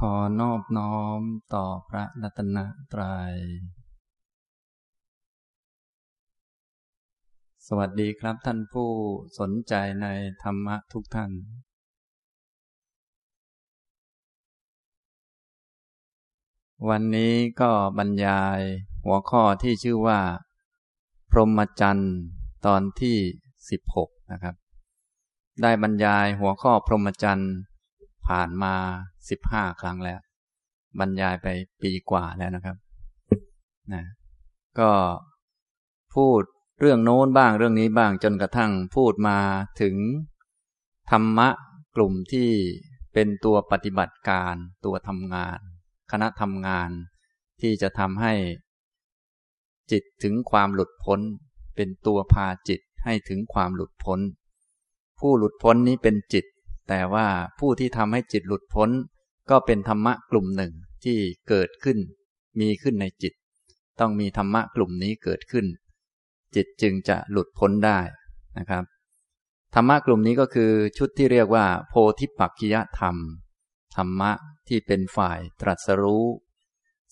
[0.00, 1.20] ขอนอบน้อม
[1.54, 2.58] ต่อพระรัตน
[2.92, 3.34] ตรัย
[7.66, 8.90] สวัสดีครับท่านผู้
[9.38, 10.06] สนใจใน
[10.42, 11.32] ธรรมะทุกท่าน
[16.88, 18.60] วันนี้ก็บรรยาย
[19.04, 20.20] หัวข้อที่ชื่อว่า
[21.30, 22.14] พรหมจรรย์
[22.66, 23.16] ตอนที่
[23.72, 24.54] 16 นะครับ
[25.62, 27.52] ได้บรรยายหัวข้อพรหมจรรย์
[28.28, 28.74] ผ่านมา
[29.30, 30.20] สิบห้าครั้งแล้ว
[30.98, 31.46] บรรยายไป
[31.82, 32.76] ปีกว่าแล้วนะครับ
[33.92, 34.04] นะ
[34.78, 34.90] ก็
[36.14, 36.42] พูด
[36.80, 39.38] เรื่องโน้นบ้างเรื่องนี้บ้างจนกระทั่งพูดมา
[39.80, 39.96] ถึง
[41.10, 41.48] ธรรมะ
[41.96, 42.50] กลุ่มที่
[43.14, 44.54] เป็นตัวปฏิบัติการ
[44.84, 45.58] ตัวทำงาน
[46.10, 46.90] คณะทำงาน
[47.60, 48.34] ที่จะทำให้
[49.90, 51.20] จิตถึงความหลุดพ้น
[51.76, 54.20] เป็นตัวพาจิตให้ถึงความหลุดพ้น
[55.18, 56.44] ผู้หลุดพ้นนี้เป็นจิต
[56.88, 57.26] แต่ว่า
[57.58, 58.90] ผู้ที่ทำให้จิตหลุดพ้น
[59.50, 60.72] ก็เป็นธรรมะกลุ่มหนึ่ง
[61.04, 61.18] ที่
[61.48, 61.98] เกิดขึ้น
[62.60, 63.32] มีขึ้นในจิต
[64.00, 65.66] ต้องมีธรรมะกลุ่มนี้เกิดขึ้น
[66.54, 67.98] จิตจึงจะหลุดพ้นได้
[68.58, 68.84] นะครับ
[69.74, 73.16] ธรรมะกลุ่มนี้ก็คือชุดที่เรียกว่า โพธิปักขิยธรรม
[73.96, 74.32] ธรรมะ
[74.68, 76.26] ที่เป็นฝ่ายตรัสรู้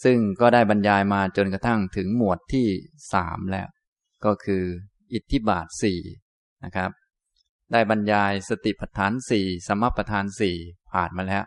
[0.05, 2.67] ซึ่งก็ได้บรรยายมาจนกระทั่งถึงหมวดที่
[3.13, 3.69] สามแล้ว
[4.25, 4.63] ก็คือ
[5.13, 6.01] อิทธิบาทสี่
[6.65, 6.91] นะครับ
[7.75, 10.57] ได้บรรยายสติปัฏฐานสี่สมปัฏฐานสี่
[10.93, 11.45] ผ่านมาแล้ว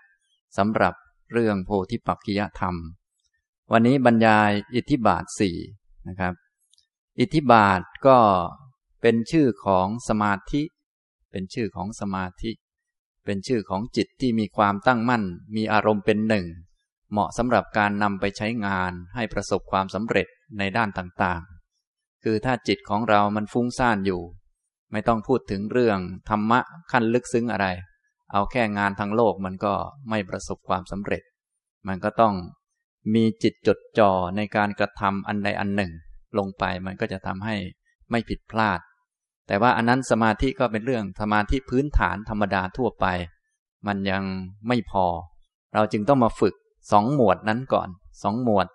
[0.57, 0.93] สำหรับ
[1.33, 2.75] เรื่องโพธิปักกิยธรรม
[3.71, 5.57] วันนี้บรรยายอิทธิบาทสี่
[6.07, 6.33] นะครับ
[7.19, 8.17] อิทธิบาทก็
[9.01, 10.61] เป็นชื่อของสมาธิ
[11.31, 12.51] เป็นชื่อของสมาธิ
[13.25, 15.23] เป็นชื่อของจิตที่มีความตั้งมั่น
[15.55, 16.45] มีอารมณ์เป็นหนึ่ง
[17.11, 24.21] เหมาะสำหรับการนำไปใช้งานให้ประสบความสำเร็จในด้านต่างๆ คือถ้าจิตของเรามันฟุ้งซ่านอยู่
[24.91, 25.99] ไม่ต้องพูดถึงเรื่อง
[26.29, 26.59] ธรรมะ
[26.91, 27.67] ขั้นลึกซึ้งอะไร
[28.31, 29.73] เอาแค่งานทางโลกมันก็
[30.09, 31.23] ไม่ประสบความสำเร็จ
[31.87, 32.33] มันก็ต้อง
[33.13, 35.91] มีจิตจดจ่อในการกระทำอันใดอันหนึ่ง
[36.37, 37.55] ลงไปมันก็จะทำให้
[38.11, 38.79] ไม่ผิดพลาด
[39.47, 43.05] แต่ว่าอันนั้นสมาธิก็เป็นเรื่องสมาธิพื้นฐานธรรมดาทั่วไป
[43.87, 44.23] มันยัง
[44.67, 45.05] ไม่พอ
[45.73, 46.55] เราจึงต้องมาฝึก
[46.91, 47.89] สองหมวดนั้นก่อน
[48.23, 48.67] สองหมวด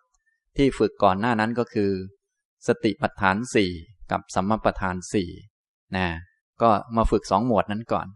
[0.56, 1.90] ที่ฝึกก่อนหน้านั้นก็คือ
[2.66, 3.70] สติปัฏฐานสี่
[4.10, 5.30] กับสัมมาปัฏฐานสี่
[5.96, 6.06] นะ
[6.62, 8.06] ก็มาฝึกสองหมวดนั้นก่อน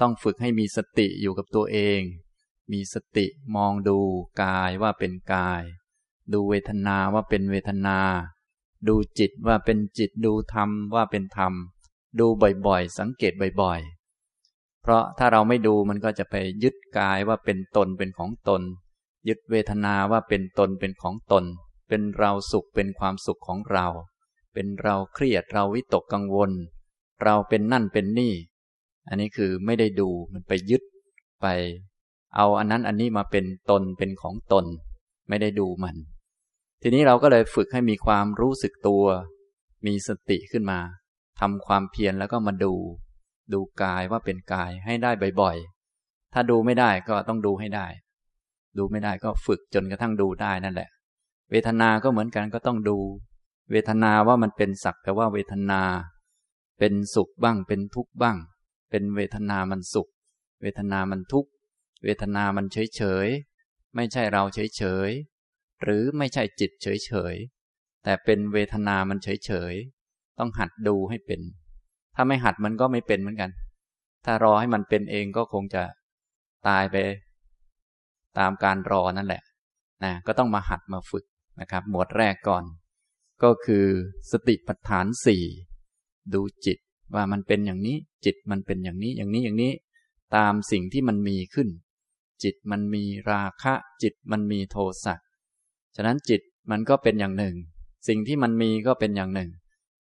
[0.00, 2.00] ต้องฝึกให้มีสติอยู่กับตัวเอง
[2.72, 3.26] มีสติ
[3.56, 3.98] มองดู
[4.42, 5.62] กายว่าเป็นกาย
[6.32, 7.98] ดูเวทนาว่าเป็นเวทนา
[8.88, 11.52] ดูจิตว่าเป็นจิต ดูธรรมว่าเป็นธรรม
[12.18, 12.26] ดู
[12.66, 13.32] บ่อยๆ สังเกต
[13.62, 18.62] บ่อยๆ เพราะถ้าเราไม่ดูมันก็จะไปยึดกายว่าเป็นตนเป็นของตน
[19.28, 21.44] ยึดเวทนาว่าเป็นตนเป็นของตน
[21.88, 23.86] เป็นเราสุขเป็นความสุขของเรา
[24.54, 26.50] เป็นเราเครียดเราวิตกกังวล
[27.24, 28.34] เราเป็นนั่นเป็นนี่
[29.08, 30.82] อันนี้คือไม่ได้ดูมันไปยึด
[31.42, 31.46] ไป
[32.36, 34.64] เอาอันนั้นอันนี้มาเป็นตนเป็นของตน
[35.28, 35.96] ไม่ได้ดูมัน
[36.82, 39.04] ทีนี้เราก็เลยฝึกให้มีความรู้สึกตัว
[39.86, 40.80] มีสติขึ้นมา
[41.40, 42.74] ทำความเพียรแล้วก็มาดู
[43.52, 45.10] ดูกายว่าเป็นกายให้ได้
[45.40, 47.86] บ่อยๆ ถ้าดูไม่ได้ก็ต้องดูให้ได้
[48.78, 50.88] ดูไม่ได้ก็ฝึกจนกระทั่งดูได้นั่นแหละ
[51.50, 52.98] เวทนา ก็เหมือนกันก็ต้องดู
[53.70, 55.82] เวทนาว่ามันเป็นสักแต่ว่าเวทนา
[56.80, 58.36] เป็นสุขบ้าง เป็นทุกข์บ้าง
[58.90, 60.08] เป็นเวทนามันสุข
[60.62, 61.50] เวทนามันทุกข์
[62.04, 63.28] เวทนามันเฉยเฉย
[63.94, 65.10] ไม่ใช่เราเฉยเฉย
[65.82, 67.34] หรือไม่ใช่จิตเฉยเฉย
[68.04, 69.74] แต่เป็นเวทนามันเฉยเฉย
[70.38, 71.40] ต้องหัดดูให้เป็น
[72.14, 73.50] ถ้าไม่หัดมันก็ไม่เป็นเหมือนกัน
[74.24, 75.82] ถ้ารอให้มันเป็นเองก็คงจะ
[76.68, 76.96] ตายไป
[78.38, 79.42] ตามการรอนั่นแหละ
[80.04, 81.24] นะก็ต้องมาหัดมาฝึก
[81.60, 82.64] นะครับ หมวดแรกก่อน
[83.42, 83.86] ก็คือ
[84.30, 85.44] สติปัฏฐานสี่
[86.34, 86.78] ดูจิต
[87.14, 89.72] ว่ามันเป็นอย่างนี้ จิตมันเป็นอย่างนี้อย่างนี้อย่างนี้
[90.36, 91.68] ตามสิ่งที่มันมีขึ้น
[92.42, 95.14] จิตมันมีราคะ จิตมันมีโทสะ
[95.96, 97.54] ฉะนั้นจิตมันก็เป็นอย่างหนึ่ง
[98.08, 99.50] สิ่งที่มันมีก็เป็นอย่างหนึ่ง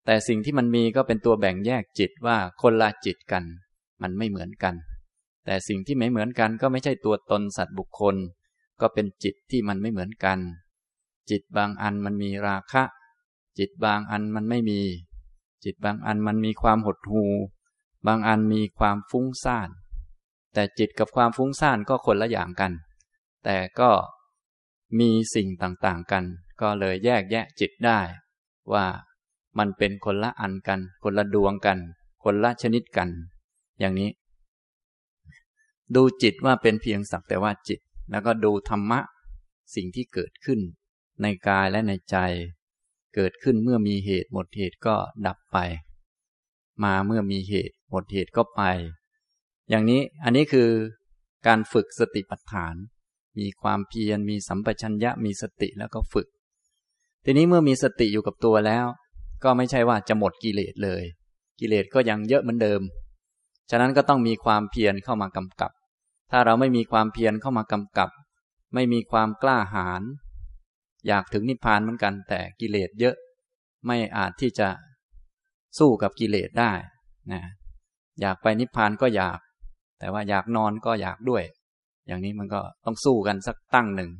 [0.06, 3.44] แต่สิ่งที่มันมีก็เป็นตัวแบ่งแยกจิตว่าคนละจิตกัน
[4.02, 4.74] มันไม่เหมือนกัน
[5.44, 8.16] แต่สิ่งที่ไม่เหมือนกันก็ไม่ใช่ตัวตนสัตว์บุคคล
[8.80, 10.38] ก็เป็นจิตที่มันไม่เหมือนกัน
[11.30, 12.82] จิตบางอันมันมีราคะ
[13.58, 14.80] จิตบางอันมันไม่มี
[15.64, 17.30] จิตบางอันมันมีความหดหู่
[18.06, 19.68] บางอันมีความฟุ้งซ่าน
[20.54, 22.72] แต่จิตกับความฟุ้งซ่านก็คนละอย่างกัน
[23.44, 23.90] แต่ก็
[24.98, 26.24] มีสิ่งต่างๆกัน
[26.60, 27.98] ก็เลยแยกแยะจิตได้
[28.72, 28.86] ว่า
[29.58, 31.78] มันเป็นคนละอันกัน คนละดวงกัน
[32.24, 33.08] คนละชนิดกัน
[33.80, 34.10] อย่างนี้
[35.94, 37.80] ดูจิตว่าเป็นเพียงสักแต่ว่าจิต
[38.10, 39.00] แล้วก็ดูธรรมะ
[39.74, 40.60] สิ่งที่เกิดขึ้น
[41.22, 42.16] ในกายและในใจ
[43.14, 44.94] เกิดขึ้นเมื่อมีเหตุหมดเหตุก็
[45.26, 45.58] ดับไป
[46.84, 48.62] มาเมื่อมีเหตุหมดเหตุก็ไป
[49.70, 50.68] อย่างนี้อันนี้คือ
[51.46, 52.74] การฝึกสติปัฏฐาน
[53.38, 56.26] มีความเพียรมีสัมปชัญญะมีสติแล้วก็ฝึก
[57.24, 58.86] ทีนี้เมื่อมีสติอยู่กับตัวแล้ว
[59.44, 61.04] ก็ไม่ใช่ว่าจะหมดกิเลสเลย
[61.60, 62.80] กิเลสก็ยังเยอะเหมือนเดิม
[63.70, 65.72] ฉะนั้นก็ต้องมีความเพียรเข้ามากำกับ
[66.30, 68.10] ถ้าเราไม่มีความเพียรเข้ามากำกับ
[68.74, 70.02] ไม่มีความกล้าหาญ
[71.08, 73.16] อยากถึงนิพพานเหมือนกัน แต่กิเลสเยอะ
[73.86, 74.68] ไม่อาจที่จะ
[75.78, 76.72] สู้กับกิเลสได้
[77.32, 77.42] นะ
[78.20, 79.38] อยากไปนิพพานก็อยาก
[79.98, 81.44] แต่ว่าอยากนอนก็อยากด้วย
[82.06, 84.10] อย่างนี้มันก็ต้องสู้กันสักตั้งหนึ่ง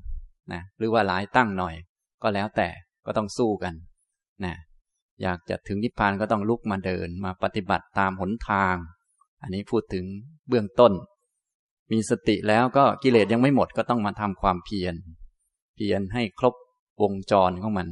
[0.52, 1.75] นะหรือว่าหลายตั้งหน่อย
[2.23, 2.69] ก็แล้วแต่
[3.06, 3.75] ก็ต้องสู้กัน
[4.44, 4.55] นะ
[5.23, 8.76] อยากจะถึงนิพพานก็ต้องลุกมาเดินมาปฏิบัติตามหนทาง
[9.43, 10.05] อันนี้พูดถึง
[10.49, 10.93] เบื้องต้น
[11.93, 14.94] มีสติแล้วก็กิเลสยังไม่หมดก็ต้องมาทำความเพียร
[15.76, 16.55] เพียรให้ครบ
[17.00, 17.88] วงจรของมัน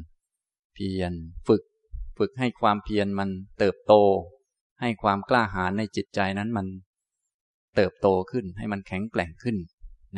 [0.75, 1.13] เพียร
[1.49, 1.63] ฝึก
[2.19, 3.95] ฝึกให้ความเพียรมันเติบโต
[4.81, 6.67] ให้ความกล้าหาญในจิตใจนั้นมัน
[7.77, 9.57] เติบโตขึ้นให้มันแข็งแกร่งขึ้น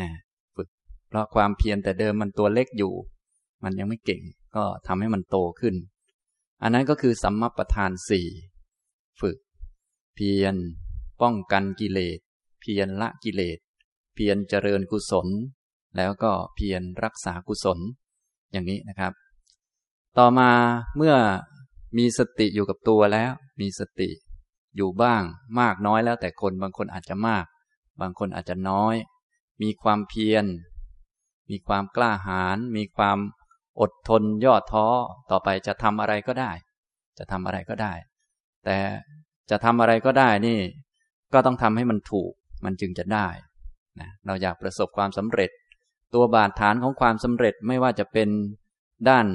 [0.01, 0.11] นะ
[0.57, 0.69] ฝึก
[1.09, 2.93] เพราะความเพียรแต่เดิมมันตัวเล็กอยู่
[3.65, 4.23] มันยังไม่เก่ง
[4.57, 5.75] ก็ทำให้มันโตขึ้น
[6.63, 8.27] อันนั้นก็คือสัมมาประธานสี่
[9.21, 9.39] ฝึก
[10.15, 10.55] เพียร
[11.23, 12.19] ป้องกันกิเลส
[12.61, 13.59] เพียรละกิเลส
[14.15, 15.29] เพียรเจริญกุศล
[15.97, 17.79] แล้วก็เพียรรักษากุศล
[18.53, 19.13] อย่างนี้นะครับ
[20.19, 20.51] ต่อมา
[20.97, 21.15] เมื่อ
[21.99, 24.11] มีสติอยู่กับตัวแล้ว มีสติ
[24.77, 25.23] อยู่บ้าง
[25.61, 27.45] มากน้อยแล้วแต่คนบางคนอาจจะมาก
[28.01, 28.95] บางคนอาจจะน้อย
[29.63, 30.45] มีความเพียร
[31.51, 33.19] มีความกล้าหาญมีความ
[33.81, 34.87] อดทนย่อท้อ
[35.31, 36.53] ต่อไปจะทำอะไรก็ได้
[37.19, 37.93] จะทำอะไรก็ได้
[38.65, 38.79] แต่
[39.51, 40.61] จะทำอะไรก็ได้นี่
[41.33, 42.33] ก็ต้องทำให้มันถูก
[42.65, 43.29] มันจึงจะได้
[44.01, 45.51] นะเราอยากประสบความสำเร็จ
[46.15, 48.29] ตัวบาดฐานของความสำเร็จไม่ว่าจะเป็น
[49.09, 49.27] ด้าน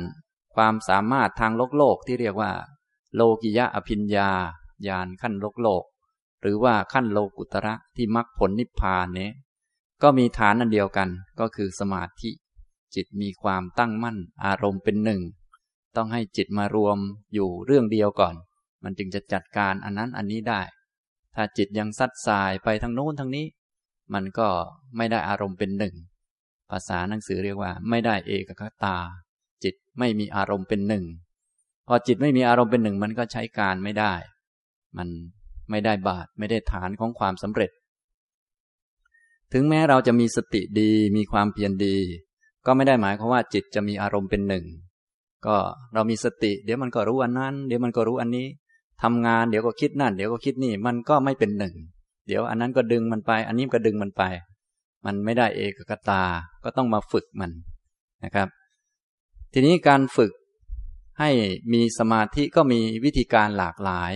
[0.56, 2.52] ความสามารถทางโลกโลกที่เรียกว่า
[3.16, 4.30] โลกิยะอภิญญา
[4.88, 5.84] ญาณขั้นโลกโลก
[6.42, 9.30] หรือว่าขั้นโลกุตระที่มรรคผลนิพพานนี้
[10.04, 11.10] ก็มีฐานอันเดียวกัน
[11.40, 12.30] ก็คือสมาธิ
[12.96, 15.22] จิตมีความตั้งมั่นอารมณ์เป็นหนึ่ง
[15.96, 16.98] ต้องให้จิตมารวม
[17.34, 18.36] อยู่เรื่องเดียวก่อน
[18.84, 20.62] มันจึงจะจัดการอันนั้นอันนี้ได้
[21.36, 23.46] ถ้าจิตยังซัดสายไปทางโน้นทางนี้
[24.14, 24.48] มันก็
[24.98, 25.96] ไม่ได้อารมณ์เป็นหนึ่ง
[26.72, 28.98] ภาษาหนังสือเรียกว่า ไม่ได้เอกคตา
[29.64, 31.06] จิตไม่มีอารมณ์เป็นหนึ่ง
[31.88, 34.14] พอจิตไม่มีอารมณ์เป็นหนึ่งมันก็ใช้การไม่ได้
[34.98, 35.08] มัน
[35.70, 37.72] ไม่ได้บาตไม่ได้ฐานของความสำเร็จ
[39.54, 41.96] ถึงแม้เราจะมีสติดีมีความเพียรดี
[42.66, 44.66] ก็ไม่ได้หมายความว่าจิตจะมีอารมณ์เป็นหนึ่ง
[45.46, 45.56] ก็
[45.94, 48.48] เรามีสติ เดี๋ยวมันก็รู้อันนั้น เดี๋ยวมันก็รู้อันนี้
[49.04, 51.76] ทำงานเดี๋ยวก็คิดนั่น เดี๋ยวก็คิดนี่มันก็ไม่เป็นหนึ่ง
[52.28, 54.24] เดี๋ยวอันนั้นก็ดึงมันไป อันนี้ก็ดึงมันไป
[55.06, 56.24] มันไม่ได้เอกกตา
[56.64, 57.52] ก็ต้องมาฝึกมัน
[58.24, 58.48] นะครับ
[59.54, 60.32] ทีนี้การฝึก
[61.20, 61.30] ให้
[61.74, 64.12] มีสมาธิก็มีวิธีการหลากหลาย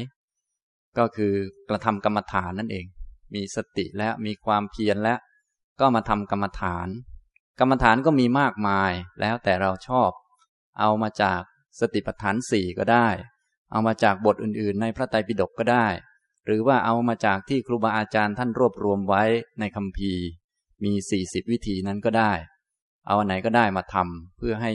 [0.98, 1.33] ก็คือ
[1.69, 2.86] กระทำกรรมฐานนั่นเอง
[3.33, 5.16] มีสติและมีความเพียรและ
[5.80, 6.88] ก็มาทำกรรมฐาน
[7.60, 8.92] กรรมฐานก็มีมากมาย
[9.22, 10.10] แล้วแต่เราชอบ
[10.80, 11.42] เอามาจาก
[11.80, 13.07] สติปัฏฐานสี่ก็ได้
[13.72, 15.88] เอามาจากบทอื่นๆ ในพระไตรปิฎกก็ได้
[16.45, 19.24] หรือว่าเอามาจากที่ครูบาอาจารย์ท่านรวบรวมไว้
[19.60, 20.13] ในคำพี
[20.83, 22.31] มีสี่สิบวิธีนั้นก็ได้
[23.07, 24.72] เอาอันไหนก็ได้มาทำเพื่อให้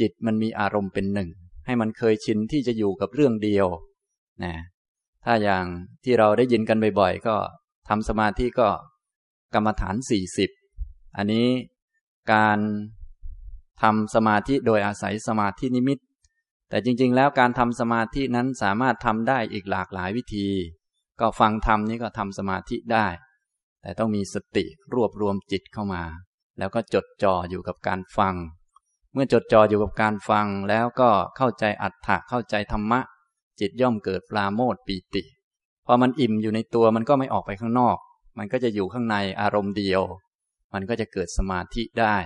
[0.00, 1.30] จิตมันมีอารมณ์เป็นหนึ่ง
[1.66, 3.66] ให้มันเคยชินที่จะอยู่กับเรื่องเดียว
[4.44, 4.54] นะ
[5.24, 5.64] ถ้าอย่าง
[6.04, 7.36] ที่เราได้ยินกันบ่อยๆ ก็
[7.88, 8.68] ทำสมาธิก็
[9.54, 10.50] กรรมฐานสี่สิบ
[11.16, 11.48] อันนี้
[12.32, 12.58] การ
[13.82, 15.98] ทำสมาธิโดยอาศัยสมาธินิมิต
[16.70, 20.48] แต่จริงๆ แล้วการทำสมาธินั้นสามารถทำได้อีกหลากหลายวิธี
[21.20, 23.06] ก็ฟังธรรมนี้ก็ทำสมาธิได้
[23.82, 26.02] แต่ต้องมีสติรวบรวมจิตเข้ามา
[26.58, 28.34] แล้วก็จดจ่ออยู่กับการฟัง
[29.12, 33.00] เมื่อจดจ่ออยู่กับการฟังแล้วก็เข้าใจอัตถะเข้าใจธรรมะ
[33.60, 35.22] จิตย่อมเกิดปราโมทปีติ
[35.86, 37.96] พอมันอิ่มอยู่ในตัวมันก็ไม่ออกไปข้างนอก
[38.38, 40.02] มันก็จะอยู่ข้างในอารมณ์เดียว
[40.72, 42.16] มันก็จะเกิดสมาธิได้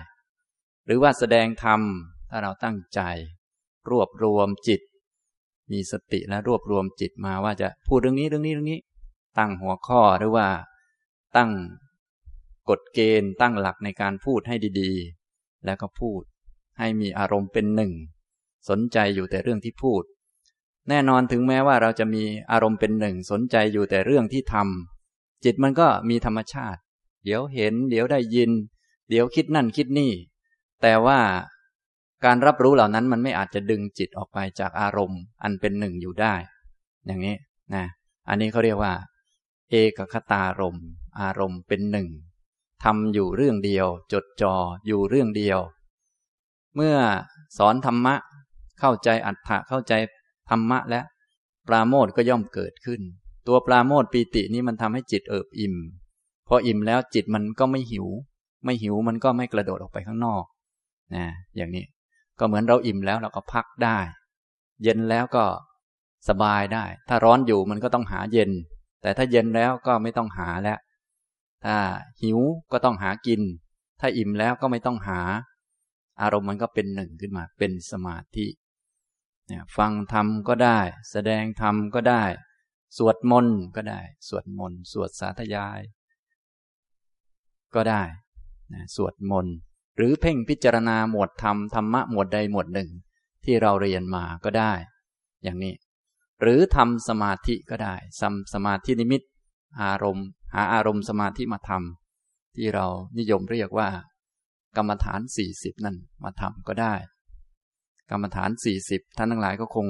[0.87, 1.81] หรือว่าแสดงธรรม
[2.31, 3.01] ถ้าเราตั้งใจ
[3.91, 4.81] รวบรวมจิต
[5.73, 8.81] มีสติและรวบรวมจิตมาว่าจะพูดเรื่องนี้เรื่องนี้เรื่องนี้
[9.39, 10.47] ตั้งหัวข้อหรือว่า
[11.37, 11.51] ตั้ง
[12.71, 16.23] กฎเกณฑ์ตั้งหลักในการพูดให้ดีๆ แล้วก็พูด
[16.79, 17.93] ให้มีอารมณ์เป็นหนึ่ง
[18.69, 20.03] สนใจอยู่แต่เรื่องที่พูด
[20.89, 22.23] แน่นอนถึงแม้ว่าเราจะมี
[22.53, 26.81] อารมณ์เป็นหนึ่ง สนใจอยู่แต่เรื่องที่ทำจิตมันก็มีธรรมชาติ
[27.25, 28.51] เดี๋ยวเห็น เดี๋ยวได้ยิน
[29.11, 30.13] เดี๋ยวคิดนั่นคิดนี่
[30.83, 31.21] แต่ว่า
[32.25, 36.35] การรับรู้เหล่านั้นมันไม่อาจจะดึงจิตออกไปจากอารมณ์ อันเป็นหนึ่งอยู่ได้
[37.07, 37.37] อย่างนี้
[37.75, 37.85] นะ
[38.29, 38.93] อันนี้เขาเรียกว่า
[39.71, 40.77] เอกคตารม
[41.21, 42.09] อารมณ์เป็นหนึ่ง
[42.85, 44.55] ทำอยู่เรื่องเดียว จดจ่อ
[44.87, 45.59] อยู่เรื่องเดียว
[46.77, 46.97] เมื่อ
[47.59, 48.15] สอนธรรมะ
[48.81, 49.93] เข้าใจอัฏฐะเข้าใจ
[50.51, 51.05] ธรรมะแล้ว
[51.69, 53.01] ปราโมทก็ย่อมเกิดขึ้น
[53.47, 55.75] ตัวปราโมทปีตินี้มันทำให้จิตเอิบอิ่ม
[56.49, 58.07] พออิ่มแล้วจิตมันก็ไม่หิว
[58.65, 60.45] ไม่หิวมันก็ไม่กระโดดออกไปข้างนอก
[61.15, 61.25] นะ
[61.57, 61.85] อย่างนี้
[62.39, 63.99] ก็เหมือนเราอิ่มแล้วเราก็พักได้
[64.83, 65.45] เย็นแล้วก็
[66.29, 68.51] สบายได้ ถ้าร้อนอยู่มันก็ต้องหาเย็น
[69.03, 70.79] แต่ถ้าเย็นแล้วก็ไม่ต้องหาแล้ว
[71.65, 71.77] ถ้า
[72.23, 72.39] หิว
[72.73, 73.41] ก็ต้องหากิน
[74.01, 75.21] ถ้าอิ่มแล้วก็ไม่ต้องหา
[76.21, 78.47] อารมณ์มันก็เป็นหนึ่งขึ้นมา เป็นสมาธิ
[79.77, 80.79] ฟังธรรมก็ได้
[81.11, 82.23] แสดงธรรมก็ได้
[82.99, 85.81] สวดมนต์ก็ได้ สวดมนต์สวดสาธยาย
[87.75, 88.03] ก็ได้
[88.97, 89.55] สวดมนต์
[89.97, 92.91] หรือเพ่งพิจารณาหมวดธรรมธรรมะหมวดใดหมวดหนึ่ง
[93.45, 94.73] ที่เราเรียนมาก็ได้
[95.43, 95.75] อย่างนี้
[96.41, 98.23] หรือทำสมาธิก็ได้ส
[98.55, 99.23] สมาธินิมิต
[99.83, 102.87] อารมณ์ หาอารมณ์สมาธิมาทำที่เรา
[103.19, 103.89] นิยมเรียกว่า
[104.77, 106.95] กรรมฐานสี่สิบนั่นมาทำก็ได้
[108.11, 109.87] กรรมฐานสี่สิบท่านทั้งหลายก็คง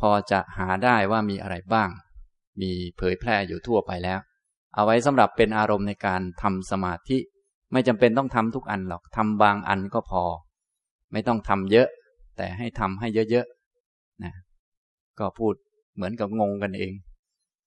[0.00, 1.88] พอจะหาได้ว่ามีอะไรบ้าง
[2.60, 4.20] มีเผยแพร่อยู่ทั่วไปแล้ว
[4.74, 7.18] เอาไว้สำหรับเป็นอารมณ์ในการทำสมาธิ
[7.72, 10.22] ไม่จำเป็นต้องทำทุกอันหรอกทำบางอันก็พอ
[11.12, 11.88] ไม่ต้องทำเยอะ
[12.36, 14.32] แต่ให้ทำให้เยอะๆนะ
[15.18, 15.54] ก็พูด
[15.94, 16.92] เหมือนกับงงกันเอง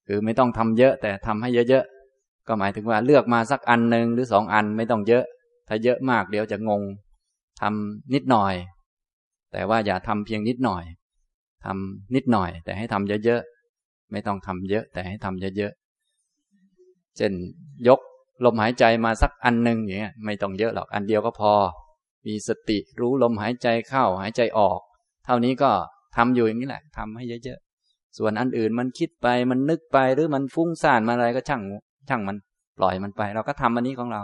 [0.08, 5.24] คือไม่ต้องทำเยอะแต่ทำให้เยอะๆก็หมายถึงว่าเลือกมาสักอันหนึ่งหรือสองอันไม่ต้องเยอะ
[5.68, 6.82] ถ้าเยอะมากเดี๋ยวจะงง
[7.62, 8.54] ทำนิดหน่อย
[9.52, 10.84] แต่ว่าอย่าทำเพียงนิดหน่อย
[11.66, 17.32] ทำนิดหน่อย แต่ให้ทำเยอะๆไม่ต้องทำเยอะ แต่ให้ทำเยอะๆเช่น
[17.88, 18.00] ยก
[18.46, 21.54] ลมหายใจมาสักอันหนึ่งอย่างเงี้ยไม่ต้องเยอะหรอกอันเดียวก็พอ
[22.28, 24.80] มีสติรู้ลมหายใจเข้าหายใจออก
[25.26, 25.72] เท่านี้ก็
[26.16, 27.65] ทำอยู่อย่างนี้แหละทำให้เยอะๆ
[28.18, 31.62] ส่วนอันอื่นมันคิดไปมันนึกไปหรือมันฟุ้งซ่านมาอะไรก็ช่าง
[32.10, 32.38] ช่างมัน
[32.78, 34.24] ปล่อยมันไป เราก็ทำอันนี้ของเรา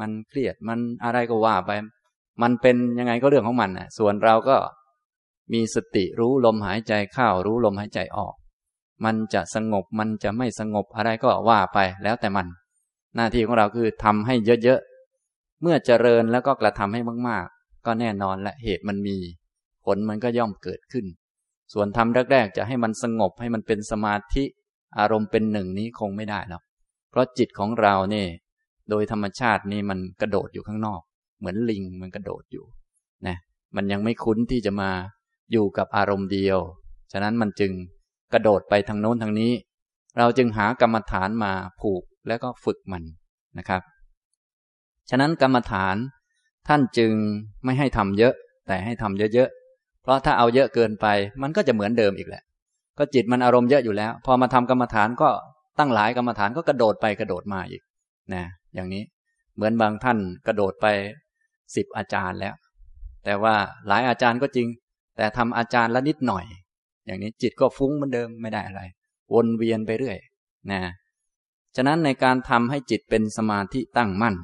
[0.00, 1.70] มันเครียดมันอะไรก็ว่าไป
[2.42, 4.56] มันเป็นยังไงก็เรื่องของมันนะส่วนเราก็
[5.52, 8.34] มีสติรู้ลมหายใจเข้ารู้ลมหายใจออก
[9.04, 12.46] มันจะสงบมันจะไม่สงบอะไรก็ว่าไปแล้วแต่มัน
[13.16, 14.34] หน้าที่ของเราคือทำให้
[14.64, 19.16] เยอะๆเมื่อเจริญแล้วก็กระทำให้มากๆ ก็แน่นอนและเหตุมันมี
[19.84, 21.04] ผลมันก็ย่อมเกิดขึ้น
[21.72, 24.44] ส่วนทำแรก ๆ จะให้มันสงบให้มันเป็นสมาธิ
[24.98, 26.62] อารมณ์เป็นหนึ่งนี้คงไม่ได้หรอก
[27.10, 28.28] เพราะจิตของเราเนี่ย
[28.90, 31.00] โดยธรรมชาตินี่มันกระโดดอยู่ข้างนอก
[31.38, 32.64] เหมือนลิงมันกระโดดอยู่
[33.26, 33.36] นะ
[33.76, 34.90] มันยังไม่คุ้นที่จะมา
[35.52, 36.58] อยู่กับอารมณ์เดียว
[37.12, 37.72] ฉะนั้นมันจึง
[38.32, 39.52] กระโดดไปทางโน้นทางนี้
[40.18, 43.02] เราจึงหากรรมฐานมาผูกแล้วก็ฝึกมัน
[43.58, 43.82] นะครับ
[45.10, 45.96] ฉะนั้นกรรมฐาน
[46.68, 47.12] ท่านจึง
[47.64, 48.34] ไม่ให้ทำเยอะ
[48.66, 49.63] แต่ให้ทำเยอะๆ
[50.04, 51.06] เพราะถ้าเอาเยอะเกินไป
[51.42, 52.42] มันก็จะเหมือนเดิมอีกแหละ
[52.98, 55.30] ก็จิตมันอารมณ์เยอะอยู่แล้ว พอมาทำกรรมฐานก็
[55.78, 57.82] ตั้งหลายกรรมฐานก็กระโดดไปกระโดดมาอีก
[58.34, 58.44] นะ
[58.74, 59.02] อย่างนี้
[59.56, 60.86] เหมือนบางท่านกระโดดไป
[61.76, 62.54] สิบอาจารย์แล้ว
[63.24, 63.54] แต่ว่า
[63.88, 64.68] หลายอาจารย์ก็จริง
[65.16, 66.44] แต่ทำอาจารย์ละนิดหน่อย
[67.06, 68.82] อย่างนี้จิตก็ฟุ้งเหมือนเดิมไม่ได้อะไร
[69.34, 70.18] วนเวียนไปเรื่อย
[70.70, 70.80] นะ
[71.76, 74.34] ฉะนั้นในการทำให้จิตเป็นสมาธิตั้งมั่น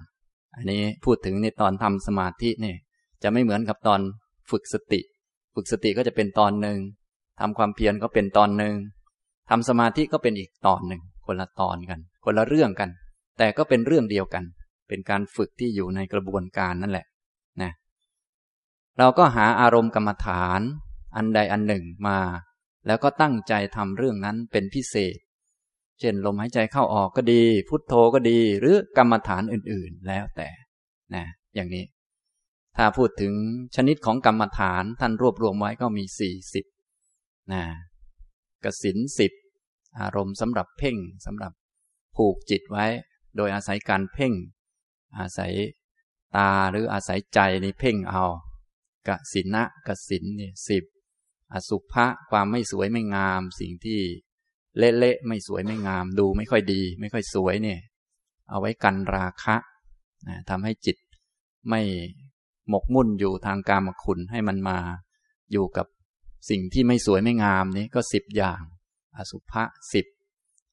[0.57, 2.75] อันนี้พูดถึงในตอนทำสมาธินี่
[3.23, 4.01] จะไม่เหมือนกับตอน
[4.51, 5.01] ฝึกสติ
[5.55, 6.79] ฝึกสติก็จะเป็นตอนหนึ่ง
[7.41, 8.75] ทำความเพียรก็เป็นตอนหนึ่ง
[9.51, 12.91] ทำสมาธิก็เป็นอีกตอนหนึ่งคนละตอนกัน คนละเรื่องกัน
[13.39, 14.45] แต่ก็เป็นเรื่องเดียวกัน
[14.89, 17.07] เป็นการฝึกที่อยู่ในกระบวนการนั่นแหละ
[17.63, 17.71] นะ
[18.99, 20.61] เราก็หาอารมณ์กรรมฐาน
[21.17, 22.19] อันใดอันหนึ่งมา
[22.87, 25.19] แล้วก็ตั้งใจทำเรื่องนั้นเป็นพิเศษ
[26.01, 30.49] เช่นลมหายใจเข้าออกก็ดี พุทโธก็ดี หรือกรรมฐานอื่นๆแล้วแต่
[31.15, 31.85] นะอย่างนี้
[32.83, 33.35] ถ้าพูดถึง
[33.77, 36.65] ชนิดของกรรมฐานท่านรวบรวมไว้ก็มีสี่สิบ
[37.53, 37.63] นะ
[38.65, 39.33] กสินสิบ
[40.01, 40.97] อารมณ์สำหรับเพ่ง
[41.27, 41.53] สำหรับ
[42.17, 42.87] ผูกจิตไว้
[43.37, 44.33] โดยอาศัยการเพ่ง
[45.19, 45.53] อาศัย
[46.37, 48.25] ตาหรืออาศัยใจนี่เพ่งเอา
[49.09, 50.85] กสินะกสินนี่สิบ
[51.53, 54.01] อสุภะความไม่สวยไม่งาม สิ่งที่
[54.79, 57.81] เละๆไม่สวยไม่งาม ดูไม่ค่อยดี ไม่ค่อยสวยเนี่ย
[58.51, 59.57] เอาไว้กันราคะ
[60.29, 60.97] นะทำให้จิต
[61.71, 61.83] ไม่
[62.71, 64.79] หมกมุ่นอยู่ทางกามคุณให้มันมา
[65.53, 65.87] อยู่กับ
[66.51, 68.63] สิ่งที่ไม่สวยไม่งามนี้ก็สิบอย่าง
[69.17, 70.07] อสุภะสิบ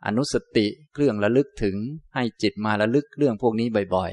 [0.06, 1.75] อนุสติเครื่องระลึกถึง
[2.13, 4.12] ให้จิตมาระลึกเรื่องพวกนี้บ่อย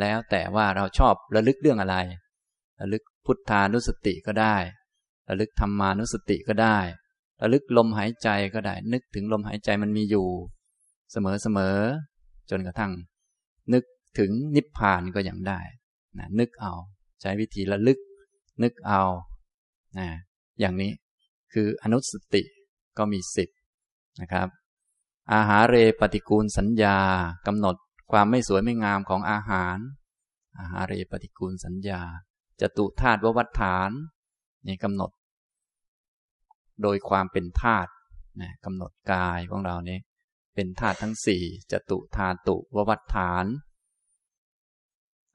[0.00, 1.96] แล้วแต่ว่าเราชอบระลึกเรื่องอะไร
[2.80, 4.56] ระลึกพุทธานุสติก็ได้
[5.28, 6.78] ระลึกธรรมานุสติก็ได้
[7.42, 10.28] ระลึกลมหายใจก็ได้ นึกถึงลมหายใจมันมีอยู่
[11.12, 11.76] เสมอเสมอ
[12.50, 12.92] จนกระทั่ง
[13.72, 13.84] นึก
[14.18, 15.60] ถึงนิพพานก็ยังได้
[16.18, 16.74] นะนึกเอา
[17.20, 17.98] ใช้วิธีระลึก
[18.62, 19.02] นึกเอา
[19.98, 20.08] นะ
[20.60, 20.92] อย่างนี้
[21.52, 22.42] คืออนุสติ
[22.98, 23.48] ก็มีสิบ
[24.20, 24.48] นะครับ
[25.32, 26.98] อาหารเรปฏิกูลสัญญา
[27.46, 27.76] กำหนด
[28.12, 29.76] ความไม่สวยไม่งามของอาหาร
[30.58, 32.02] อาหารเรปฏิกูลสัญญา
[32.60, 33.90] จตุธาตุววัฏฐาน
[34.66, 35.10] นี่กำหนด
[36.82, 37.90] โดยความเป็นธาตุ
[38.40, 39.98] นะกำหนดกายของเรานี้
[40.54, 43.44] เป็นธาตุทั้งสี่จตุธาตุววัฏฐาน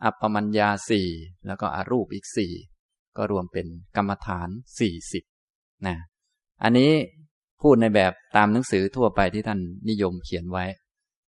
[0.03, 1.07] อัปปมัญญาสี่
[1.47, 2.53] แล้วก็อรูปอีกสี่
[3.17, 4.49] ก็รวมเป็นกรรมฐาน
[4.79, 5.23] สี่สิบ
[5.87, 5.95] นะ
[6.63, 6.91] อันนี้
[7.61, 9.59] พูดในแบบตามหนังสือทั่วไปที่ท่าน
[9.89, 10.65] นิยมเขียนไว้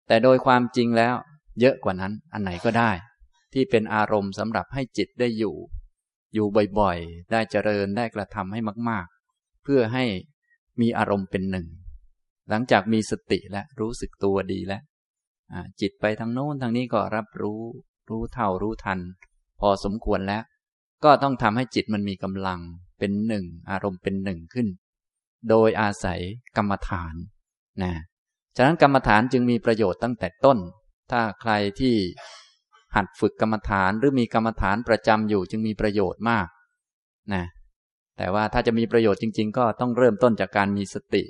[0.07, 1.15] แต่โดยความจริงแล้ว
[1.61, 2.91] เยอะกว่านั้นอันไหนก็ได้
[3.53, 5.57] ที่เป็นอารมณ์สำหรับให้จิตได้อยู่
[6.35, 6.47] อยู่
[6.79, 10.05] บ่อยๆ ได้เจริญได้กระทำให้มาก ๆ เพื่อให้
[10.81, 11.67] มีอารมณ์เป็นหนึ่ง
[12.51, 14.83] หลังจากมีสติและรู้สึกตัวดีแล้ว
[15.81, 17.63] จิตไปทางโน้นทางนี้ก็รับรู้
[18.11, 18.99] รู้เท่ารู้ทัน
[19.61, 20.43] พอสมควรแล้ว
[21.05, 22.61] ก็ต้องทำให้จิตมันมีกำลัง
[22.99, 24.67] เป็นหนึ่งอารมณ์เป็นหนึ่งขึ้น
[25.49, 26.21] โดยอาศัย
[26.57, 27.15] กรรมฐาน
[27.83, 27.93] นะ
[28.57, 30.59] ฉะนั้นกรรมฐานจึงมีประโยชน์ตั้งแต่ต้น
[31.11, 31.95] ถ้าใครที่
[32.97, 36.49] หัดฝึกกรรมฐานหรือมีกรรมฐานประจำอยู่จึงมีประโยชน์มาก
[37.35, 37.45] นะ
[38.19, 41.23] แต่ว่าถ้าจะมีประโยชน์จริง ๆ ก็ต้องเริ่มต้นจากการมีสติ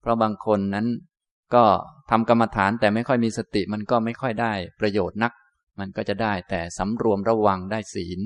[0.00, 0.86] เพราะบางคนนั้น
[1.54, 1.64] ก็
[2.10, 5.32] ทำกรรมฐานแต่ไม่ค่อยมีสติมันก็ไม่ค่อยได้ประโยชน์นัก
[5.78, 8.20] มันก็จะได้แต่สำรวมระวังได้ศีล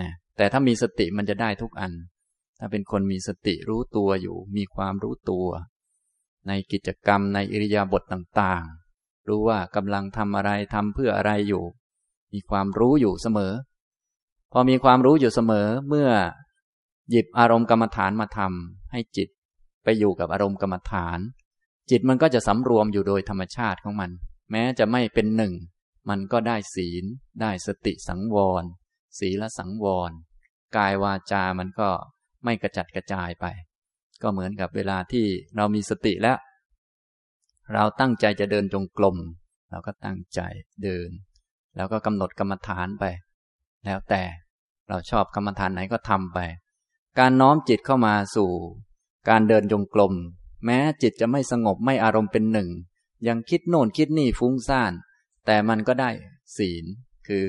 [0.00, 1.92] นะแต่ถ้ามีสติมันจะได้ทุกอัน
[2.58, 5.46] ถ้าเป็นคนมีสติรู้ตัวอยู่ มีความรู้ตัว
[6.48, 11.64] ในกิจกรรมในอิริยาบถต่างๆ รู้ว่ากำลังทำอะไรทำเพื่ออะไรอยู่
[12.32, 13.52] มีความรู้อยู่เสมอ
[14.52, 16.08] พอมีความรู้อยู่เสมอเมื่อ
[17.10, 19.28] หยิบอารมณ์กรรมฐานมาทำให้จิต
[19.84, 21.18] ไปอยู่กับอารมณ์กรรมฐาน
[21.90, 24.10] จิตมันก็จะสำรวมอยู่โดยธรรมชาติของมัน
[24.50, 25.52] แม้จะไม่เป็นหนึ่ง
[26.08, 27.04] มันก็ได้ศีล
[27.40, 28.64] ได้สติสังวร
[29.18, 30.10] ศีลสังวร
[30.76, 31.88] กายวาจามันก็
[32.44, 33.46] ไม่กระจัดกระจายไป
[34.22, 36.38] ก็เหมือนกับเวลาที่เรามีสติแล้ว
[37.74, 39.16] เราตั้งใจจะเดินจงกรม
[39.70, 40.40] เราก็ตั้งใจ
[40.84, 41.10] เดิน
[41.76, 43.04] แล้วก็กำหนดกรรมฐานไป
[43.84, 44.22] แล้วแต่
[44.88, 46.38] เราชอบกรรมฐานไหนก็ทำไป
[47.18, 48.50] การน้อมจิตเข้ามาสู่
[49.28, 50.12] การเดินจงกรม
[50.64, 52.68] แม้จิตจะไม่สงบไม่อารมณ์เป็นหนึ่ง
[53.28, 54.92] ยังคิดโน่นคิดนี่ฟุ้งซ่าน
[55.46, 56.10] แต่มันก็ได้
[56.56, 56.84] ศีล
[57.28, 57.46] คือ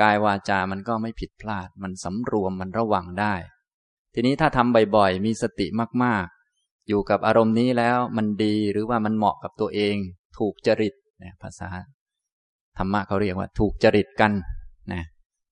[0.00, 3.34] กายวาจามันก็ไม่ผิดพลาด มันสำรวมมันระวังได้
[4.14, 5.66] ทีนี้ถ้าทำบ่อยๆ มีสติ
[6.04, 9.96] มากๆ อยู่กับอารมณ์นี้แล้วมันดีหรือว่ามันเหมาะกับตัวเอง
[10.38, 11.68] ถูกจริตนะภาษา
[12.78, 14.32] ธรรมะเขาเรียกว่า ถูกจริตกัน
[14.92, 15.02] นะ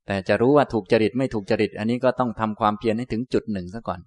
[0.06, 4.00] แต่จะรู้ว่าถูกจริตไม่ถูกจริต อันนี้ก็ต้องทำความเพียรให้ถึงจุดหนึ่งซะก่อน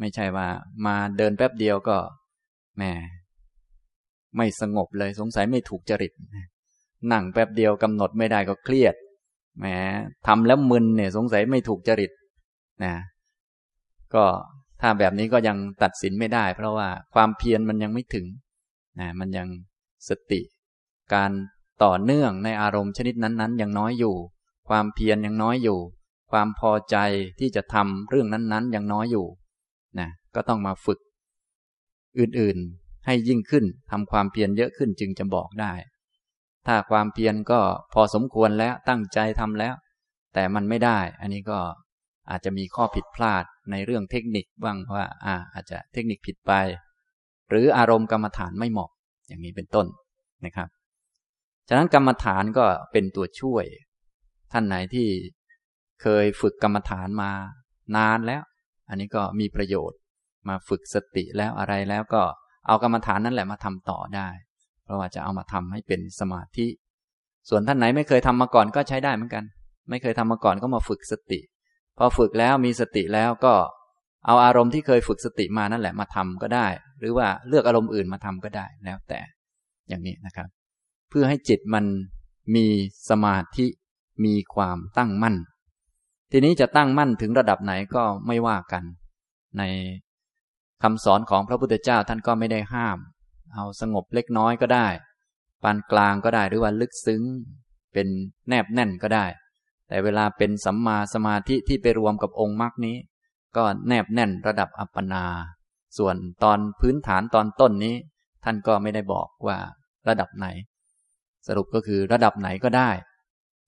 [0.00, 0.46] ไม่ใช่ว่า
[0.86, 1.96] มาเดินแป๊บเดียวก็
[2.76, 2.82] แหม
[4.36, 6.12] ไม่สงบเลยสงสัยไม่ถูกจริต
[7.12, 8.94] นั่งแป๊บเดียวกำหนดไม่ได้ก็เครียด
[9.58, 9.66] แหม
[10.26, 12.10] ทำแล้วมึนเนี่ยสงสัยไม่ถูกจริต
[12.84, 12.94] นะ
[14.14, 14.24] ก็
[14.80, 18.26] ถ้าแบบนี้ก็ยังตัดสินไม่ได้ เพราะว่าความเพียรมันยังไม่ถึง
[19.00, 19.48] นะมันยัง
[20.08, 20.40] สติ
[21.14, 21.30] การ
[21.84, 24.14] ต่อเนื่องในอารมณ์ชนิดนั้นๆยังน้อยอยู่
[24.68, 25.78] ความเพียรยังน้อยอยู่
[26.32, 26.96] ความพอใจ
[27.40, 29.26] ที่จะทำเรื่องนั้นๆยังน้อยอยู่
[29.98, 30.98] นะก็ต้องมาฝึก
[32.18, 35.72] อื่นๆให้ยิ่งขึ้นทำความเพียรเยอะขึ้นจึงจะบอกได้
[36.66, 37.60] ถ้าความเพียรก็
[37.94, 39.74] พอสมควรแล้วตั้งใจทำแล้ว
[40.34, 41.58] แต่มันไม่ได้ อันนี้ก็
[42.30, 46.52] อาจจะมีข้อผิดพลาดในเรื่องเทคนิคบ้างว่าอาอาจจะเทคนิคผิดไป
[47.50, 48.90] หรืออารมณ์กรรมฐานไม่เหมาะ
[49.28, 49.86] อย่างนี้เป็นต้น
[50.44, 50.68] นะครับ
[51.68, 53.64] ฉะนั้นกรรมฐานก็เป็นตัวช่วย
[54.52, 55.08] ท่านไหนที่
[56.02, 57.30] เคยฝึกกรรมฐานมา
[57.96, 58.42] นานแล้ว
[58.88, 59.98] อันนี้ก็มีประโยชน์
[60.48, 62.22] มาฝึกสติแล้วอะไรแล้วก็
[62.66, 64.28] เอากรรมฐานนั่นแหละมาทำต่อได้
[64.84, 66.66] เพราะว่าจะเอามาทำให้เป็นสมาธิ
[67.48, 69.44] ส่วนท่านไหนไม่เคยทำมาก่อนก็ใช้ได้เหมือนกัน
[69.90, 71.40] ไม่เคยทำมาก่อนก็มาฝึกสติ
[71.98, 73.54] พอฝึกแล้วมีสติแล้วก็
[74.26, 76.66] เอาอารมณ์ที่เคยฝึกสติมานั่นแหละมาทำก็ได้
[76.98, 79.20] หรือว่าเลือกอารมณ์อื่นมาทำก็ได้แล้วแต่
[79.88, 80.48] อย่างนี้นะครับ
[81.10, 81.84] เพื่อให้จิตมัน
[82.54, 82.66] มี
[83.10, 83.66] สมาธิ
[84.24, 85.36] มีความตั้งมั่น
[86.32, 88.82] ทีนี้จะตั้งมั่นถึงระดับไหนก็ไม่ว่ากัน
[89.58, 89.62] ใน
[90.82, 92.98] คำสอนของพระพุทธเจ้าท่านก็ไม่ได้ห้าม
[93.54, 94.88] เอาสงบเล็กน้อยก็ได้
[95.62, 97.22] ปานกลางก็ได้หรือว่าลึกซึ้ง
[97.92, 98.08] เป็น
[98.48, 99.26] แนบแน่นก็ได้
[99.88, 102.96] แต่เวลาเป็นสัมมาสมาธิที่ไปรวมกับองค์มรรคนี้
[103.56, 105.24] ก็แนบแน่นระดับอัปปนา
[105.98, 107.94] ส่วนตอนพื้นฐานตอนต้นนี้
[108.44, 109.56] ท่านก็ไม่ได้บอกว่า
[110.08, 110.46] ระดับไหน
[111.46, 112.90] สรุปก็คือระดับไหนก็ได้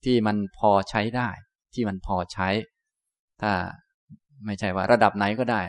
[0.05, 1.29] ที่มันพอใช้ได้
[1.73, 2.49] ที่มันพอใช้
[3.41, 3.51] ถ้า
[4.45, 5.61] ไม่ใช่ว่าระดับไหนก็ได้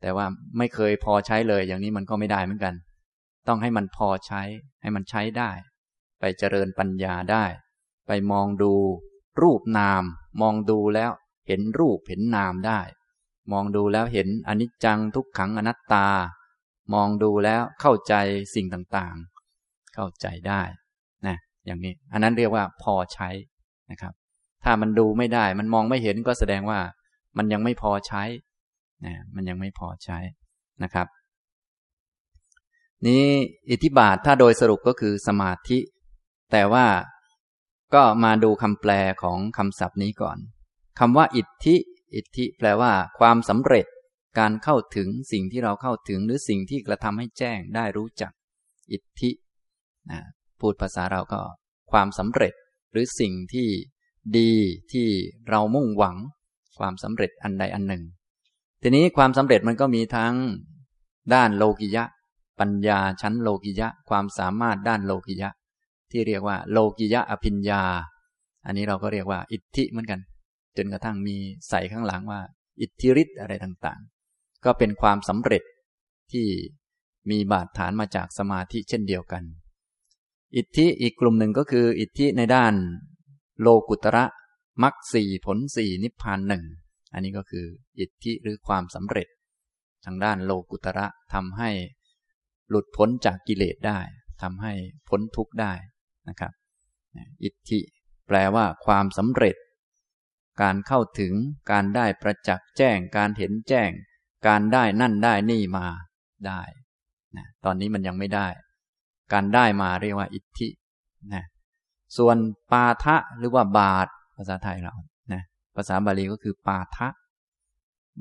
[0.00, 0.26] แต่ว่า
[0.58, 2.74] ไม่เคยพอใช้เลยอย่างนี้มันก็ไม่ได้เหมือนกัน
[3.48, 4.42] ต้องให้มันพอใช้
[4.82, 5.50] ให้มันใช้ได้
[6.20, 7.44] ไปเจริญปัญญาได้
[8.06, 8.74] ไปมองดู
[9.42, 10.02] รูปนาม
[10.40, 11.10] มองดูแล้ว
[11.46, 12.80] เห็นรูปเห็นนามได้
[13.52, 16.08] มองดูแล้วเห็นอนิจจังทุกขังอนัตตา
[16.94, 18.14] มองดูแล้วเข้าใจ
[18.54, 20.62] สิ่งต่างๆ เข้าใจได้
[21.26, 23.28] นะอย่างนี้ อันนั้นเรียกว่าพอใช้
[23.90, 24.12] นะครับ
[24.64, 26.80] ถ้ามันดูไม่ได้ มันมองไม่เห็นก็แสดงว่า
[27.36, 28.22] มันยังไม่พอใช้
[29.04, 30.18] นะมันยังไม่พอใช้
[30.82, 31.06] นะครับ
[33.06, 33.24] นี้
[33.70, 35.78] อิทธิบาทถ้าโดยสรุปก็คือสมาธิ
[36.52, 36.86] แต่ว่า
[37.94, 40.38] ก็มาดูคำแปลของคำศัพท์นี้ก่อน
[40.98, 41.76] คำว่า อิทธิ
[42.14, 43.86] อิทธิแปลว่า ความสำเร็จ
[44.38, 48.32] การเข้าถึงสิ่งที่เราเข้าถึงหรือสิ่งที่กระทำให้แจ้งได้รู้จัก
[48.92, 49.30] อิทธิ
[50.10, 50.20] นะ
[50.60, 51.40] พูดภาษาเราก็
[51.92, 52.54] ความสำเร็จ
[52.92, 53.68] หรือสิ่งที่
[54.38, 54.52] ดี
[54.92, 55.08] ที่
[55.48, 56.16] เรามุ่งหวัง
[56.78, 58.02] ความสำเร็จอันใดอันหนึ่ง
[58.82, 60.34] ทีนี้ความสำเร็จมันก็มีทั้ง
[61.34, 62.04] ด้านโลกิยะ
[62.62, 65.50] ปัญญาชั้นโลกิยะ ความสามารถด้านโลกิยะ
[66.10, 67.82] ที่เรียกว่า โลกิยะอภิญญา
[68.66, 70.20] อันนี้เราก็เรียกว่า อิทธิเหมือนกัน
[70.76, 71.36] จนกระทั่งมี
[71.68, 72.40] ใส่ข้างหลังว่า
[72.80, 75.62] อิทธิฤทธิ์อะไรต่างๆ ก็เป็นความสำเร็จ
[76.32, 76.46] ที่
[77.30, 79.42] มีบาดฐานมาจากสมาธิเช่นเดียวกัน
[80.56, 82.74] อิทธิอีกกลุ่มหนึ่งก็คือ อิทธิในด้าน
[83.60, 84.24] โลกุตระ
[84.82, 86.64] มรรคสี่ผลสี่นิพพานหนึ่ง
[87.12, 87.66] อันนี้ก็คือ
[88.00, 89.28] อิทธิหรือความสำเร็จ
[90.04, 91.70] ทางด้านโลกุตระทำให้
[92.72, 94.00] หลุดพ้นจากกิเลสได้
[94.42, 94.72] ทำให้
[95.08, 95.72] พ้นทุกข์ได้
[96.28, 96.52] นะครับ
[97.42, 97.80] อิทธิ
[98.26, 99.56] แปลว่าความสำเร็จ
[100.62, 101.32] การเข้าถึง
[101.70, 103.90] การได้ประจักษ์แจ้ง การเห็นแจ้ง
[104.46, 105.86] การได้นั่นได้นี่มา
[106.46, 106.62] ได้
[107.36, 108.48] นะตอนนี้มันยังไม่ได้
[109.32, 110.68] การได้มาเรียกว่าอิทธิ
[111.34, 111.44] นะ
[112.18, 112.36] ส่วน
[112.72, 114.94] ปาทะหรือว่าบาทภาษาไทยเรา
[115.32, 115.42] นะ
[115.76, 117.08] ภาษาบาลีก็คือปาทะ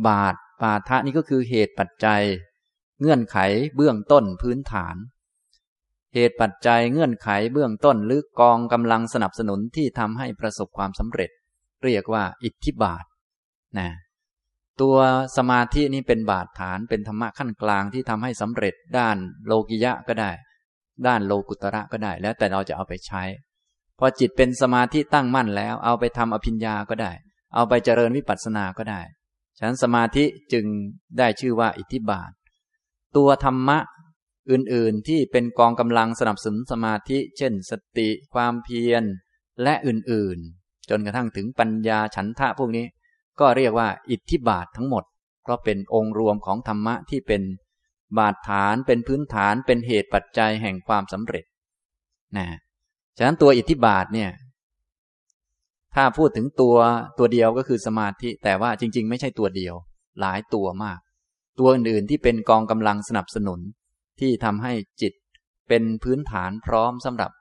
[0.07, 2.21] บาทปาทะนี่ก็คือเหตุปัจจัย
[3.01, 3.37] เงื่อนไข
[3.75, 4.95] เบื้องต้นพื้นฐาน
[6.13, 11.29] เหตุปัจจัยเงื่อนไขเบื้องต้นหรือกองกำลังสนับสนุนที่ทำให้ประสบความสำเร็จ
[11.83, 13.03] เรียกว่าอิทธิบาท
[13.79, 13.89] นะ
[14.81, 14.97] ตัว
[15.37, 20.31] สมาธินี้เป็นบาทฐานเป็นธรรมะขั้นกลางที่ทำให้สำเร็จด้านโลกิยะก็ได้
[21.07, 23.23] ด้านโลกุตระก็ได้ แล้วแต่เราจะเอาไปใช้
[23.99, 27.11] พอจิตเป็นสมาธิตั้งมั่นแล้ว เอาไปทำอภิญญาก็ได้
[27.55, 29.01] เอาไปเจริญวิปัสสนาก็ได้
[29.57, 30.65] ฉะนั้นสมาธิจึง
[31.17, 32.31] ได้ชื่อว่าอิทธิบาท
[33.17, 33.77] ตัวธรรมะ
[34.51, 39.03] อื่นๆที่เป็นกองกำลังสนับสนุนสมาธิ เช่น สติ ความเพียร
[39.63, 42.85] และอื่นๆ จนกระทั่งถึงปัญญาฉันทะพวกนี้
[43.39, 45.03] ก็เรียกว่าอิทธิบาททั้งหมด
[45.43, 47.41] เพราะเป็นองค์รวมของธรรมะที่เป็น
[48.17, 51.45] บาดฐานเป็นพื้นฐานเป็นเหตุปัจจัยแห่งความสำเร็จ
[52.37, 52.47] นะ
[53.17, 54.29] ฉะนั้นตัวอิทธิบาทเนี่ย
[55.95, 56.75] ถ้าพูดถึงตัว
[57.17, 59.75] ตัวเดียวก็คือสมาธิ แต่ว่าจริง ๆ ไม่ใช่ตัวเดียว
[60.19, 60.99] หลายตัวมาก
[61.59, 63.59] ตัวอื่นๆที่เป็นกองกำลังสนับสนุน
[64.19, 65.13] ที่ทำให้จิต
[65.67, 67.31] เป็นพื้นฐานพร้อมสำหรับ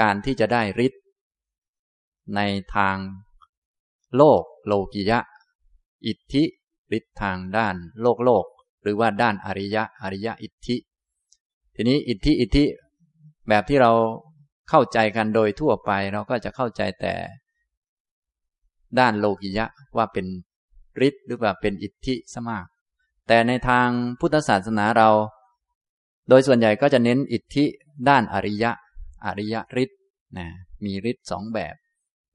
[0.00, 1.02] การที่จะได้ฤทธิ์
[2.36, 2.40] ใน
[2.76, 2.96] ทาง
[4.16, 5.18] โลกโลกิยะ
[6.06, 6.44] อิทธิ
[6.96, 8.44] ฤทธิ์ทางด้านโลกโลก
[8.82, 10.76] หรือว่าด้านอริยะอริยะอิทธิ
[11.74, 12.64] ทีนี้อิทธิอิทธิ
[13.48, 13.92] แบบที่เรา
[14.70, 17.14] เข้าใจกันโดยทั่วไปเราก็จะเข้าใจแต่
[18.98, 20.26] ด้านโลกิยะว่าเป็น
[21.06, 22.66] ฤทธิ์หรือว่าเป็นอิทธิสมาก
[23.32, 23.88] แต่ในทาง
[24.20, 25.08] พุทธศาสนาเรา
[26.28, 27.64] โดยส่วนใหญ่ก็จะเน้นอิทธิ
[28.08, 28.72] ด้านอริยะ
[29.26, 30.00] อริยฤทธิ์
[30.38, 30.46] นะ
[30.84, 31.74] มีฤทธิ์สองแบบ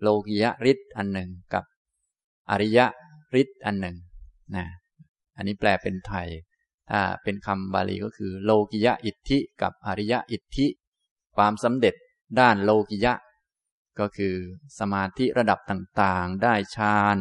[0.01, 1.63] โลกิยะฤทธิ์อันหนึ่งกับ
[2.49, 2.79] อริย
[3.41, 3.95] ฤทธิ์อันหนึ่ง
[4.55, 4.65] นะ
[5.35, 6.27] อันนี้แปลเป็นไทย
[6.89, 10.67] ถ้าเป็นคำบาลีก็คือ โลกิยะอิทธิกับอริยะอิทธิ
[11.35, 11.95] ความสำเร็จ
[12.39, 13.13] ด้านโลกิยะ
[13.99, 14.35] ก็คือ
[14.79, 17.19] สมาธิระดับต่างๆ ได้ฌาน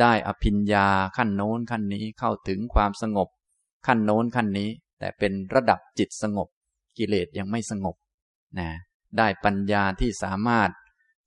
[0.00, 3.28] ได้อภิญญาขั้นโน้นขั้นนี้เข้าถึงความสงบ
[3.86, 6.48] ขั้นโน้นขั้นนี้ แต่เป็นระดับจิตสงบ
[6.98, 7.96] กิเลสยังไม่สงบ
[8.58, 8.68] นะ
[9.18, 10.70] ได้ปัญญาที่สามารถ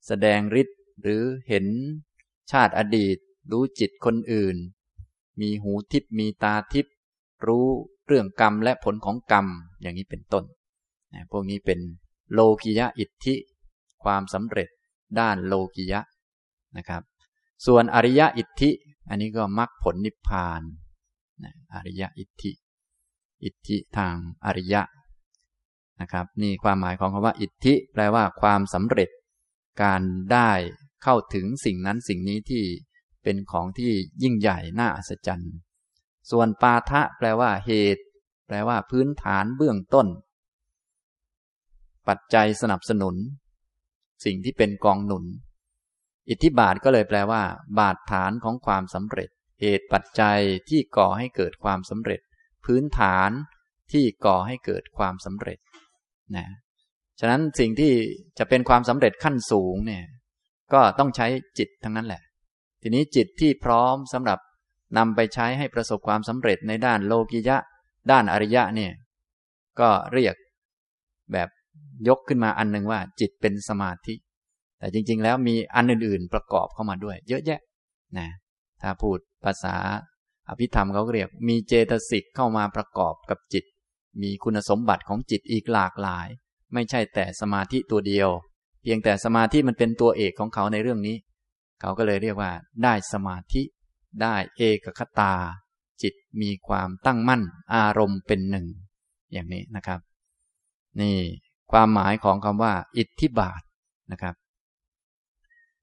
[0.06, 1.66] แสดงฤทธิ์หรือเห็น
[2.52, 3.16] ชาติอดีต
[3.52, 4.56] รู้จิตคนอื่น
[5.40, 6.86] มีหูทิพมีตาทิพ
[7.46, 7.66] รู้
[8.06, 9.46] เรื่องกรรมและผลของกรรม
[9.80, 10.44] อย่างนี้เป็นต้น
[11.14, 11.78] นะพวกนี้เป็น
[12.32, 13.34] โลกิยะอิทธิ
[14.04, 14.68] ความสำเร็จ
[15.18, 16.00] ด้านโลกิยะ
[16.76, 17.02] นะครับ
[17.66, 18.70] ส่วนอริยะอิทธิ
[19.08, 20.62] อันนี้ก็มรรคผลนิพพาน
[21.74, 22.52] อริยะอิทธิ
[23.44, 24.14] อิทธิทาง
[24.44, 24.82] อริยะ
[26.00, 29.10] นะครับนี่ความหมายของคำว่า อิทธิ แปลว่าความสำเร็จ
[29.82, 30.50] การได้
[31.02, 32.64] เข้าถึงสิ่งนั้นสิ่งนี้ที่
[33.22, 33.92] เป็นของที่
[34.22, 35.54] ยิ่งใหญ่น่าอัศจรรย์
[36.30, 38.04] ส่วนปาทะแปลว่าเหตุ
[38.46, 40.06] แปลว่าพื้นฐานเบื้องต้น
[42.08, 43.14] ปัจจัยสนับสนุน
[44.24, 45.24] สิ่งที่เป็นกองหนุน
[46.30, 47.42] อิทธิบาทก็เลยแปลว่า
[47.78, 49.28] บาทฐานของความสำเร็จ
[49.60, 52.20] เหตุปัจจัยที่ก่อให้เกิดความสำเร็จ
[52.64, 53.30] พื้นฐาน
[53.92, 55.58] ที่ก่อให้เกิดความสำเร็จ
[56.36, 56.46] นะ
[57.20, 57.92] ฉะนั้นสิ่งที่
[58.38, 60.04] จะเป็นความสำเร็จขั้นสูงเนี่ย
[60.72, 61.26] ก็ต้องใช้
[61.58, 62.22] จิตทั้งนั้นแหละ
[62.82, 64.38] ทีนี้จิตที่พร้อมสำหรับ
[64.98, 67.56] นำไปใช้ให้ประสบความสำเร็จในด้านโลกิยะ
[68.10, 68.92] ด้านอริยะเนี่ย
[69.80, 70.34] ก็เรียก
[71.32, 71.48] แบบ
[72.08, 74.14] ยกขึ้นมาอันหนึ่งว่า จิตเป็นสมาธิ
[74.86, 77.60] แต่จริง ๆ แล้วมีอันอื่น ๆ ประกอบเข้ามาด้วย เยอะแยะ
[78.18, 78.28] นะ
[78.82, 79.76] ถ้าพูดภาษา
[80.48, 83.64] อภิธรรมเขาเรียก มีเจตสิกเข้ามาประกอบกับจิต
[84.22, 86.28] มีคุณสมบัติของจิตอีกหลากหลาย
[86.74, 88.28] ไม่ใช่แต่สมาธิตัวเดียว
[88.82, 91.16] เพียงแต่สมาธิมันเป็นตัวเอกของเขาในเรื่องนี้
[91.80, 93.62] เขาก็เลยเรียกว่า ได้สมาธิ
[94.22, 95.34] ได้เอกคตา
[96.02, 97.42] จิตมีความตั้งมั่น
[97.74, 98.66] อารมณ์เป็นหนึ่ง
[99.32, 100.00] อย่างนี้นะครับ
[101.00, 101.16] นี่
[101.72, 103.62] ความหมายของคำว่า อิทธิบาท
[104.12, 104.34] นะครับ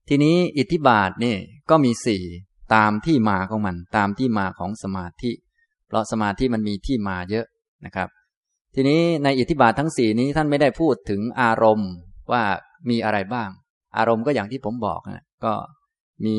[0.09, 1.35] ทีนี้อิทธิบาทนี่
[1.69, 2.23] ก็มีสี่
[2.75, 5.31] ตามที่มาของมัน ตามที่มาของสมาธิ
[5.87, 7.45] เพราะสมาธิมันมีที่มาเยอะ
[7.85, 8.09] นะครับ
[8.75, 11.91] ทีนี้ในอิทธิบาททั้งสี่นี้ท่านไม่ได้พูดถึงอารมณ์
[12.31, 12.43] ว่า
[12.89, 13.49] มีอะไรบ้าง
[13.97, 15.53] อารมณ์ก็อย่างที่ผมบอกนะก็
[16.25, 16.35] มี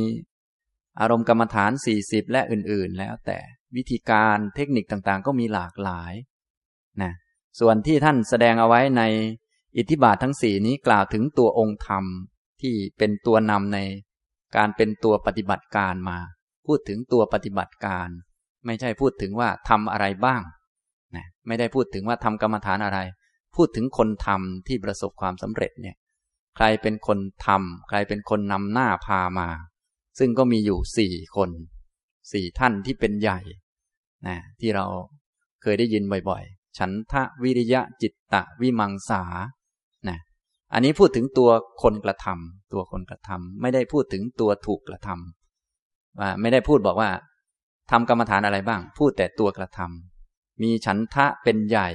[1.00, 3.38] อารมณ์กรรมฐานสี่สิบและอื่นๆ แล้วแต่
[3.76, 6.12] วิธีการเทคนิคต่างๆ ก็มีหลากหลาย
[7.02, 7.12] นะ
[7.60, 9.02] ส่วนที่ท่านแสดงเอาไว้ใน
[9.76, 12.04] อิทธิบาททั้งสี่นี้กล่าวถึงตัวองค์ธรรม
[12.64, 13.78] ที่เป็นตัวนำใน
[14.56, 16.18] การเป็นตัวปฏิบัติการมา
[16.66, 18.08] พูดถึงตัวปฏิบัติการ
[18.66, 20.42] ไม่ใช่พูดถึงว่าทำอะไรบ้าง
[21.16, 22.98] นะไม่ได้พูดถึงว่าทำกรรมฐานอะไร
[23.56, 25.96] พูดถึงคนทำที่ประสบความสำเร็จเนี่ย
[26.56, 29.48] ใครเป็นคนทำใครเป็นคนนำหน้าพามา
[30.18, 31.50] ซึ่งก็มีอยู่สี่คน
[32.32, 33.40] สี่ท่านที่เป็นใหญ่
[34.26, 34.86] นะที่เรา
[35.62, 39.22] เคยได้ยินบ่อยๆ ฉันทะวิริยะจิตตะวิมังสา
[40.72, 41.50] อันนี้พูดถึงตัว
[41.82, 47.10] คนกระทำตัวคนกระทำไม่ได้พูดถึงตัวถูกกระทำว่าไม่ได้พูดบอกว่า
[47.90, 51.88] ทำกรรมฐานอะไรบ้าง พูดแต่ตัวกระทำมีฉันทะเป็นใหญ่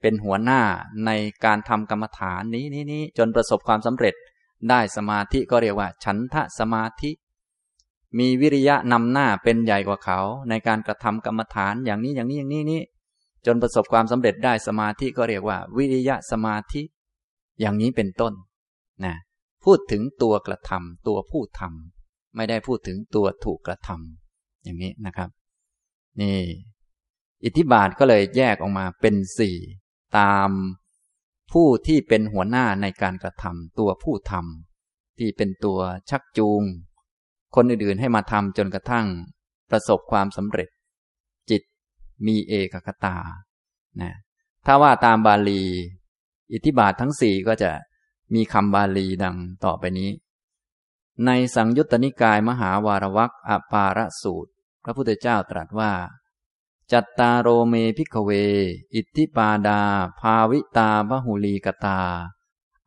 [0.00, 0.60] เป็นหัวหน้า
[1.06, 1.10] ใน
[1.44, 4.14] การทำกรรมฐานนี้นี้นี้จนประสบความสำเร็จ
[4.70, 7.10] ได้สมาธิก็เรียกว่า ฉันทะสมาธิ
[8.18, 12.82] มีวิริยะนำหน้าเป็นใหญ่กว่าเขา ในการกระทำกรรมฐานอย่างนี้อย่างนี้อย่างนี้นี้
[13.46, 16.82] จนประสบความสำเร็จได้สมาธิก็เรียกว่า วิริยะสมาธิ
[17.60, 18.32] อย่างนี้เป็นต้น
[19.04, 19.14] นะ
[19.64, 25.30] พูดถึงตัวกระทำตัวผู้ทำไม่ได้พูดถึงตัวถูกกระทำอย่างนี้นะครับ
[26.20, 26.38] นี่
[27.44, 29.56] อิทธิบาทก็เลยแยกออกมาเป็นสี่
[30.18, 30.50] ตาม
[31.52, 35.78] ผู้ที่เป็นหัวหน้าในการกระทำตัวผู้ทำที่เป็นตัว
[36.10, 36.62] ชักจูง
[37.54, 39.06] คนอื่นๆให้มาทำจนกระทั่ง
[39.70, 40.68] ประสบความสำเร็จ
[41.50, 41.62] จิต
[42.26, 43.16] มีเอกัคคตา
[44.00, 44.12] นะ
[44.66, 45.62] ถ้าว่าตามบาลี
[46.52, 47.70] อิทธิบาททั้งสี่ก็จะ
[48.34, 50.10] มีคำบาลีดังต่อไปนี้
[51.26, 54.50] ในสังยุตตนิกายมหาวารวรรค อปารสูตร
[54.84, 55.92] พระพุทธเจ้าตรัสว่า
[56.92, 58.30] จัตตาโรเม ภิกขเว
[58.94, 59.80] อิทธิปาทา
[60.20, 62.00] ภาวิตา พหุลีกตา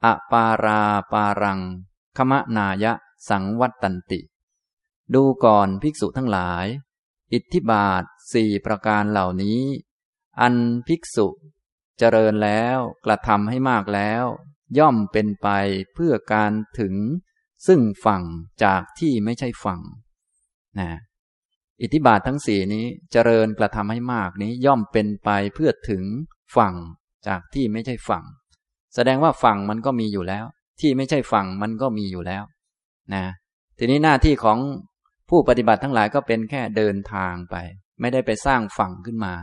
[0.05, 1.59] อปาราปารัง
[2.17, 2.93] คมะนายะ
[3.29, 4.19] สังวัตตันติ
[5.13, 6.65] ดูก่อนภิกษุทั้งหลาย
[7.33, 9.61] อิทธิบาทสี่ประการเหล่านี้
[10.41, 10.55] อัน
[10.87, 11.27] ภิกษุ
[11.99, 14.23] เจริญแล้วกระทำให้มากแล้ว
[14.79, 15.49] ย่อมเป็นไป
[15.93, 16.95] เพื่อการถึง
[17.67, 18.23] ซึ่งฝั่ง
[18.63, 19.81] จากที่ไม่ใช่ฝั่ง
[20.79, 20.89] นะ
[21.81, 26.03] อิทธิบาททั้งสี่นี้เจริญกระทำให้มากนี้ย่อมเป็นไปเพื่อถึง
[26.57, 26.73] ฝั่ง
[27.27, 28.23] จากที่ไม่ใช่ฝั่ง
[28.95, 30.45] แสดงว่าฝั่งมันก็มีอยู่แล้ว
[30.81, 32.43] ที่ไม่ใช่ฝั่งมันก็มีอยู่แล้ว
[33.13, 33.23] นะ
[33.77, 34.57] ทีนี้หน้าที่ของ
[35.29, 37.55] ผู้ปฏิบัติทั้งหลายก็เป็นแค่เดินทางไป
[38.01, 39.33] ไม่ได้ไปสร้างฝั่งขึ้นมา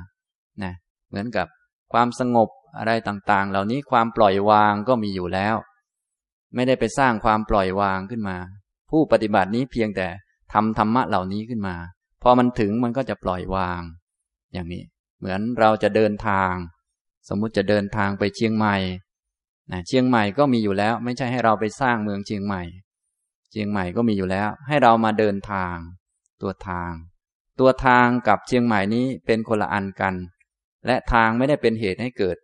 [0.62, 0.72] นะ
[1.08, 1.46] เหมือนกับ
[1.92, 2.48] ความสงบ
[2.78, 5.56] อะไรต่างๆ เหล่านี้ความปล่อยวางก็มีอยู่แล้ว
[6.54, 8.36] ไม่ได้ไปสร้างความปล่อยวางขึ้นมา
[8.90, 10.08] ผู้ปฏิบัตินี้เพียงแต่
[10.52, 11.76] ทำธรรมะเหล่านี้ขึ้นมา
[12.22, 13.82] พอมันถึงมันก็จะปล่อยวาง
[14.52, 14.82] อย่างนี้
[15.18, 16.52] เหมือนเราจะเดินทาง
[17.28, 18.76] สมมุติจะเดินทางไปเชียงใหม่
[19.70, 22.62] นะเชียงใหม่ก็มีอยู่แล้ว ไม่ใช่ให้เราไปสร้างเมืองเชียงใหม่
[23.50, 25.76] เชียงใหม่ก็มีอยู่แล้ว ให้เรามาเดินทาง
[26.42, 26.92] ตัวทาง
[27.60, 30.14] ตัวทางกับเชียงใหม่นี้เป็นคนละอันกัน
[30.86, 32.36] และทางไม่ได้เป็นเหตุให้เกิด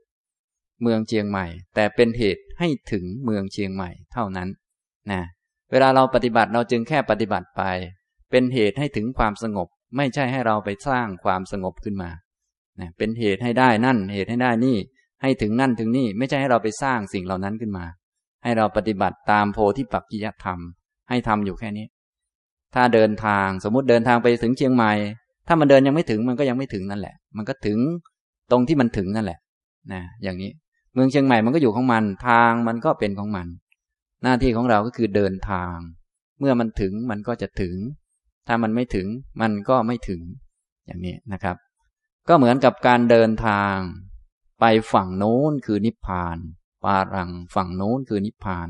[0.82, 4.48] เมืองเชียงใหม่ แต่เป็นเหตุให้ถึงเมืองเชียงใหม่เท่านั้น
[5.10, 5.22] นะ
[5.70, 7.62] เวลาเราปฏิบัติเราจึงแค่ปฏิบัติไป
[8.30, 12.10] เป็นเหตุให้ถึงความสงบ ไม่ใช่ให้เราไปสร้างความสงบขึ้นมา
[12.80, 14.76] นะเป็นเหตุให้ได้นั่น เหตุให้ได้นี่
[15.22, 17.84] ให้ถึงนั่นถึงนี่ ไม่ใช่ให้เราไปสร้างสิ่งเหล่านั้นขึ้นมา
[18.44, 20.58] ให้เราปฏิบัติตามโพธิปักกิยธรรม
[21.08, 21.86] ให้ทำอยู่แค่นี้
[22.74, 24.92] ถ้าเดินทางสมมุติเดินทางไปถึงเชียงใหม่
[25.46, 27.78] ถ้ามันเดินยังไม่ถึงมันก็ยังไม่ถึงนั่นแหละ มันก็ถึง
[28.50, 29.38] ตรงที่มันถึงนั่นแหละ
[29.92, 30.50] นะอย่างนี้
[30.92, 33.46] เมืองเชียงใหม่มันก็อยู่ของมัน ทางมันก็เป็นของมัน
[34.22, 35.76] หน้าที่ของเราก็คือเดินทาง
[36.38, 37.76] เมื่อมันถึงมันก็จะถึง
[38.46, 39.06] ถ้ามันไม่ถึง
[39.40, 40.20] มันก็ไม่ถึง
[40.86, 41.56] อย่างนี้นะครับ
[42.28, 43.76] ก็เหมือนกับการเดินทาง
[44.60, 46.36] ไปฝั่งโน้นคือนิพพาน
[46.84, 48.68] ปารังฝั่งโน้นคือนิพพาน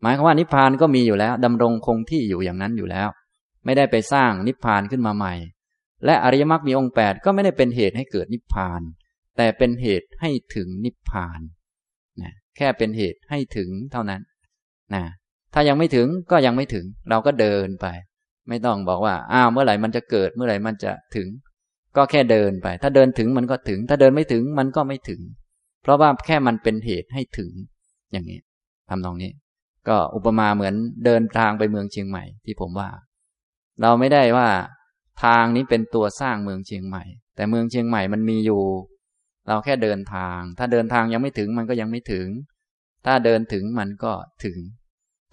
[0.00, 3.08] หมายความว่านิพพานก็มีอยู่แล้วดำรงคงที่อยู่อย่างนั้นอยู่แล้ว
[3.64, 5.34] ไม่ได้ไปสร้างนิพพานขึ้นมาใหม่
[6.04, 8.80] และอริยมรรคมีองค์แปดก็ไม่ได้เป็นเหตุให้เกิดนิพพาน
[9.40, 11.40] แต่เป็นเหตุให้ถึงนิพพาน
[12.22, 14.22] นะแค่เป็นเหตุให้ถึงเท่านั้น
[14.94, 15.02] นะ
[15.54, 17.86] ถ้ายังไม่ถึงก็ยังไม่ถึง เราก็เดินไป
[18.48, 21.28] ไม่ต้องบอกว่าอ้าวเมื่อไหร่มันจะเกิดเมื่อไหร่มันจะถึง
[21.96, 25.20] ก็แค่เดินไป ถ้าเดินถึงมันก็ถึง ถ้าเดินไม่ถึงมันก็ไม่ถึง
[25.82, 27.50] เพราะว่าแค่มันเป็นเหตุให้ถึง
[28.12, 28.40] อย่างนี้
[28.88, 29.30] ทำตรงนี้
[29.88, 30.74] ก็อุปมาเหมือน
[31.04, 32.88] เดินทางไปเมืองเชียงใหม่ที่ผมว่า
[33.82, 34.48] เราไม่ได้ว่า
[35.24, 37.04] ทางนี้เป็นตัวสร้างเมืองเชียงใหม่
[37.36, 38.62] แต่เมืองเชียงใหม่มันมีอยู่
[39.48, 42.26] เราแค่เดินทาง ถ้าเดินทางยังไม่ถึงมันก็ยังไม่ถึง
[43.06, 44.12] ถ้าเดินถึงมันก็
[44.44, 44.58] ถึง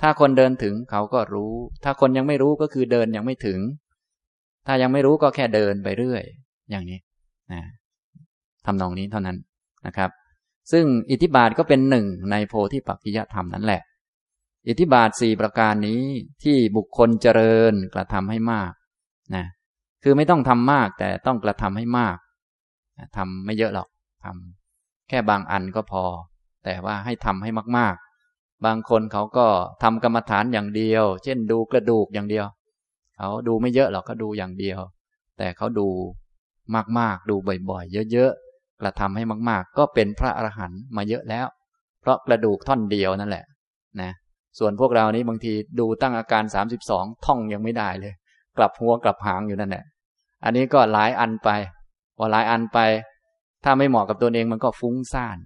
[0.01, 3.59] ถ้าคนเดินถึงเขาก็รู้ ถ้าคนยังไม่รู้ก็คือเดินยังไม่ถึง
[4.67, 6.23] ถ้ายังไม่รู้ก็แค่เดินไปเรื่อย
[6.71, 6.99] อย่างนี้
[7.53, 7.61] นะ
[8.65, 9.37] ทำนองนี้เท่านั้น
[9.87, 10.09] นะครับ
[10.71, 13.81] ซึ่งอิทธิบาทก็เป็นหนึ่งในโพธิปักกิยธรรมนั่นแหละ
[14.67, 16.01] อิทธิบาทสี่ประการนี้
[16.43, 18.71] ที่บุคคลเจริญกระทำให้มาก
[19.35, 19.45] นะ
[20.03, 22.17] คือไม่ต้องทำมากแต่ต้องกระทำให้มาก
[23.17, 23.87] ทำไม่เยอะหรอก
[24.23, 26.03] ทำแค่บางอันก็พอ
[26.65, 27.95] แต่ว่าให้ทำให้มาก
[28.30, 29.47] ๆ บางคนเขาก็
[29.84, 32.45] ทำกรรมฐานอย่างเดียว เช่นดูกระดูกอย่างเดียว
[33.17, 34.80] เขาดูไม่เยอะหรอกก็ดูอย่างเดียว
[35.38, 35.88] แต่เขาดู
[36.99, 37.36] มากๆ ดู
[37.69, 41.47] บ่อยๆ เยอะๆ กระทำให้มาก ๆ ก็เป็นพระอรหันต์มาเยอะแล้ว
[42.01, 43.45] เพราะกระดูกท่อนเดียวนั่นแหละ
[44.01, 44.12] นะ
[44.60, 48.13] ส่วนพวกเรานี้บางทีดูตั้งอาการสามสิบสองท่องยังไม่ได้เลย
[48.58, 49.84] กลับหัวกลับหางอยู่นั่นแหละ
[50.43, 51.49] อันนี้ก็หลายอันไป
[52.17, 52.80] พอหลายอันไป
[53.69, 55.38] ถ้าไม่เหมาะกับตัวเองมันก็ฟุ้งซ่าน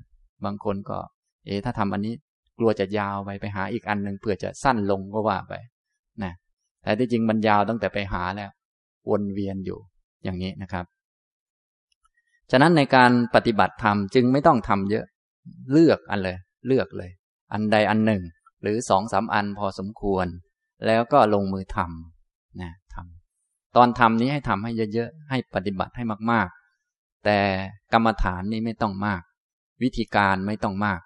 [0.46, 0.98] บางคนก็
[1.46, 2.14] เอ๊ถ้าทำอันนี้
[2.58, 5.54] กลัวจะยาวไปไปหาอีกอันหนึ่งเพื่อจะสั้นลงก็ว่าไป
[6.24, 6.34] นะ
[6.84, 8.52] แต่ที่จริงมันยาวตั้งแต่ไปหาแล้ว
[9.10, 9.80] วนเวียนอยู่
[10.24, 10.86] อย่างนี้นะครับ
[12.52, 15.06] ฉะนั้นในการปฏิบัติธรรมจึงไม่ต้องทำเยอะ
[15.72, 17.12] เลือกอันเลย เลือกเลย
[17.54, 18.22] อันใดอันหนึ่ง
[18.62, 20.28] หรือสองสามอันพอสมควร
[20.88, 26.61] แล้วก็ลงมือทำนะทำตอนทำนี้ให้ทำให้เยอะๆให้ปฏิบัติให้มากๆ
[27.26, 27.40] แต่
[27.94, 29.22] กรรมฐานนี้ไม่ต้องมาก
[29.84, 31.00] วิธีการไม่ต้องมาก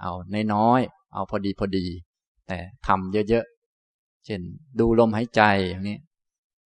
[0.00, 0.80] เอาในน้อย
[1.14, 1.86] เอาพอดีพอดี
[2.48, 4.40] แต่ทำเยอะๆเช่น
[4.80, 5.98] ดูลมหายใจอย่างนี้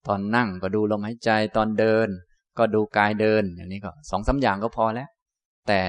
[0.07, 2.09] ตอนนั่งก็ดูลมหายใจตอนเดิน
[2.59, 5.09] ก็ดูกายเดินอย่างนี้ก็สองสาอย่างก็พอแล้ว
[5.69, 5.81] แต่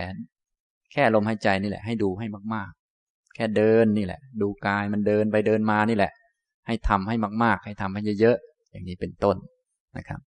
[0.92, 6.12] แค่ลมหายใจนี่แหละ ให้ดูให้มากๆ แค่เดินนี่แหละ ดูกายมันเดินไปเดินมานี่แหละ
[6.68, 9.36] ให้ทำให้มาก ๆ ให้ทำให้เยอะๆอย่างนี้เป็นต้น
[9.98, 10.20] นะครับ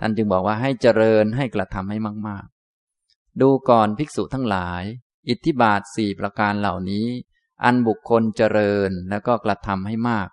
[0.00, 2.46] ท่านจึงบอกว่าให้เจริญให้กระทำให้มาก
[2.92, 4.82] ๆ ดูก่อนภิกษุทั้งหลาย
[5.28, 7.06] อิทธิบาทสี่ประการเหล่านี้
[7.64, 10.28] อันบุคคลเจริญแล้วก็กระทำให้มาก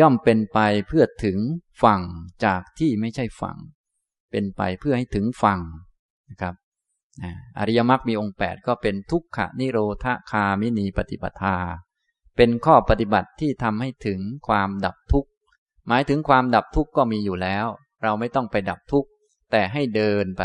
[0.00, 1.38] ย่อมเป็นไปเพื่อถึง
[1.82, 2.02] ฝั่ง
[2.44, 3.56] จากที่ไม่ใช่ฝั่ง
[4.30, 5.60] เป็นไปเพื่อให้ถึงฝั่ง
[6.30, 6.54] นะครับ
[7.58, 11.56] อริยมรรคมีองค์ 8 ก็เป็นทุกขะนิโรธคามินีปฏิปทา
[12.36, 15.30] เป็นข้อปฏิบัติที่ทำให้ถึงความดับทุกข์
[15.88, 17.66] หมายถึงความดับทุกข์ก็มีอยู่แล้ว
[18.02, 19.08] เราไม่ต้องไปดับทุกข์
[19.50, 20.42] แต่ให้เดินไป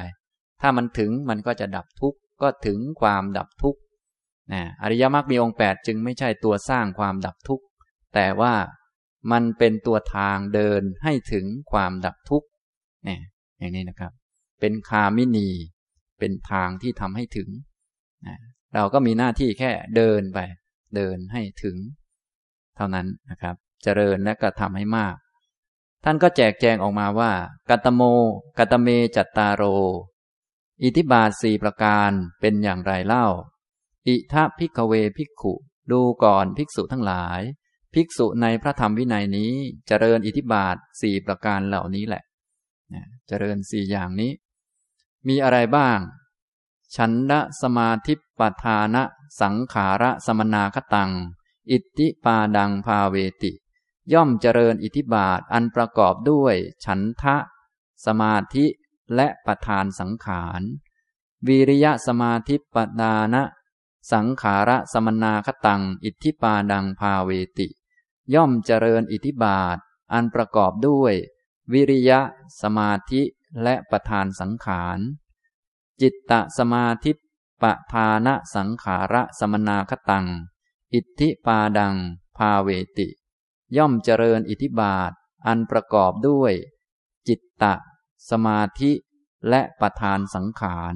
[0.62, 3.80] ถ้ามันถึงมันก็จะดับทุกข์ก็ถึงความดับทุกข์
[4.54, 7.66] นะอริยมรรคมีองค์ 8 จึงไม่ใช่ตัวสร้างความดับทุกข์
[8.14, 8.54] แต่ว่า
[9.32, 12.48] มันเป็นตัวทางเดินให้ถึงความดับทุกข์
[13.06, 13.20] เนี่ย
[13.60, 14.12] อย่างนี้นะครับ
[14.60, 15.50] เป็นคามินี
[16.20, 17.50] เป็นทางที่ทำให้ถึง
[18.76, 20.40] เราก็มีหน้าที่แค่เดินไป
[20.96, 21.76] เดินให้ถึง
[22.76, 25.16] เท่านั้นนะครับ เจริญและกระทำให้มาก
[26.08, 27.32] ท่านก็แจกแจงออกมาว่า
[27.70, 28.02] กัตโม
[28.58, 29.64] กัตเมจัตตาโร
[30.82, 33.28] อิทิบาทสี่ประการเป็นอย่างไรเล่า
[34.08, 35.54] อิทะพิกเวภิกขุ
[35.92, 37.42] ดูก่อนภิกษุทั้งหลาย
[37.94, 39.54] ภิกษุในพระธรรมวินัยนี้
[39.88, 42.24] เจริญอิทิบาทสี่ประการเหล่านี้แหละ
[43.28, 44.32] เจริญสี่อย่างนี้
[45.28, 46.00] มีอะไรบ้าง
[46.96, 49.04] ฉันดะสมาธิปทานะ
[49.42, 51.12] สังขาระสมนาคตัง
[51.72, 53.52] อิทธิปาดังภาเวติ
[54.14, 57.38] ย่อมเจริญอิทธิบาทอันประกอบด้วย ฉันทะ
[58.06, 58.66] สมาธิ
[59.16, 60.62] และประธานสังขาร
[61.48, 63.44] วิริยะสมาธิปดานะ
[64.12, 67.68] สังขาระสมนาคตัง อิทธิปาดังภาเวติ
[68.34, 69.78] ย่อมเจริญอิทธิบาท
[70.14, 71.14] อันประกอบด้วย
[71.74, 72.22] วิริยะ
[72.62, 73.22] สมาธิ
[73.64, 75.00] และประธานสังขาร
[76.02, 77.12] จิตตสมาธิ
[77.62, 80.26] ปะทานะสังขาระสมนาคตัง
[80.94, 81.96] อิทธิปาดัง
[82.38, 83.08] ภาเวติ
[83.78, 85.12] ย่อมเจริญอิทธิบาท
[85.48, 86.54] อันประกอบด้วย
[87.28, 87.76] จิตตะ
[88.30, 88.92] สมาธิ
[89.50, 90.96] และประธานสังขาร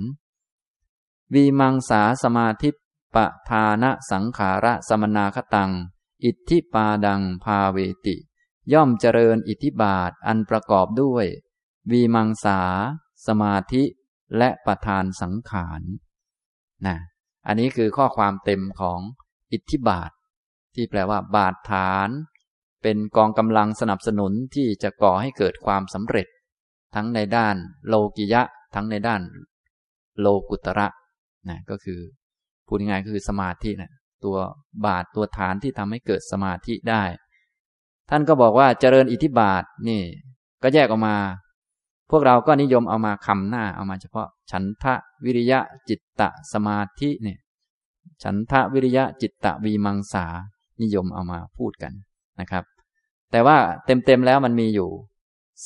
[1.34, 2.70] วีมังสาสมาธิ
[3.16, 5.72] ปะทานะสังขาระสมนาคตัง
[6.24, 8.16] อิทธิปาดังภาเวติ
[8.74, 11.26] ย่อมเจริญอิทธิบาทอันประกอบด้วย
[11.92, 12.62] วีมังสา
[13.28, 13.84] สมาธิ
[14.38, 15.82] และประธานสังขาร
[16.86, 16.98] นะ
[17.48, 19.00] อันนี้คือข้อความเต็มของ
[19.52, 20.12] อิทธิบาท
[20.76, 22.10] ที่แปลว่า บาทฐาน
[22.84, 26.28] เป็นกองกำลังสนับสนุนที่จะก่อให้เกิดความสำเร็จ
[26.96, 27.56] ทั้งในด้าน
[27.88, 28.42] โลกิยะ
[28.76, 29.22] ทั้งในด้าน
[30.20, 30.88] โลกุตระ
[31.50, 32.00] นะก็คือ
[32.68, 33.92] พูดง่ายๆคือสมาธินะ
[34.24, 34.38] ตัว
[34.86, 37.04] บาทตัวฐานที่ทำให้เกิดสมาธิได้
[38.10, 40.02] ท่านก็บอกว่าเจริญอิทธิบาทนี่
[40.64, 41.16] ก็แยกออกมา
[42.12, 44.94] พวกเราก็นิยมเอามาคำหน้าเอามาเฉพาะ ฉันทะ
[45.26, 45.60] วิริยะ
[45.90, 47.40] จิตตะสมาธิเนี่ย
[48.24, 50.26] ฉันทะวิริยะจิตตะวีมังสา
[50.82, 51.94] นิยมเอามาพูดกัน
[52.42, 52.64] นะครับ
[53.32, 54.90] แต่ว่าเต็มๆแล้วมันมีอยู่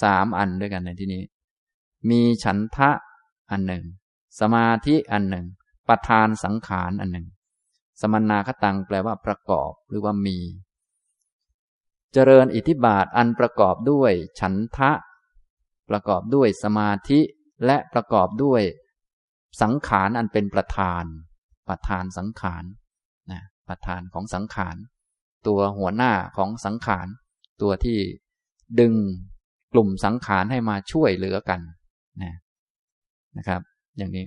[0.02, 1.24] สามอันด้วยกันในที่นี้
[2.10, 2.90] มีฉันทะ
[3.52, 3.84] อันหนึ่ง
[4.40, 5.46] สมาธิอันหนึ่ง
[5.88, 7.28] ประธานสังขารอันหนึ่ง
[8.02, 10.38] สมนาคตังแปลว่าประกอบหรือว่ามี
[12.14, 14.92] เจริญอิทธิบาทอันประกอบด้วยฉันทะ
[15.90, 17.20] ประกอบด้วยสมาธิ
[17.66, 18.62] และประกอบด้วย
[19.62, 21.04] สังขารอันเป็นประธาน
[21.68, 22.64] ประธานสังขาร
[23.32, 24.76] นะประธานของสังขาร
[25.48, 27.08] ตัวหัวหน้าของสังขาร
[27.62, 27.98] ตัวที่
[28.80, 28.94] ดึง
[29.74, 31.60] กลุ่มสังขารให้มาช่วยเหลือกัน
[32.22, 32.36] นะ
[33.38, 33.62] นะครับ
[33.98, 34.26] อย่างนี้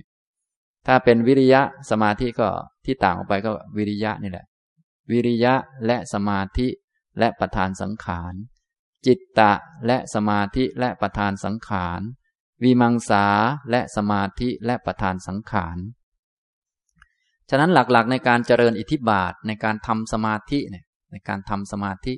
[0.87, 2.49] ถ้าเป็นวิริยะสมาธิก็
[2.85, 4.45] ที่ต่างออกไปก็วิริยะนี่แหละ
[5.11, 5.53] วิริยะ
[5.85, 6.67] และสมาธิ
[7.19, 8.33] และประธานสังขาร
[9.05, 9.53] จิตตะ
[9.87, 12.01] และสมาธิและประธานสังขาร
[12.63, 13.25] วิมังสา
[13.71, 15.77] และสมาธิและประธานสังขาร
[17.49, 22.13] ฉะนั้นหลักๆในการเจริญอิทธิบาทในการทำสมาธิเนี่ย ในการทำสมาธิ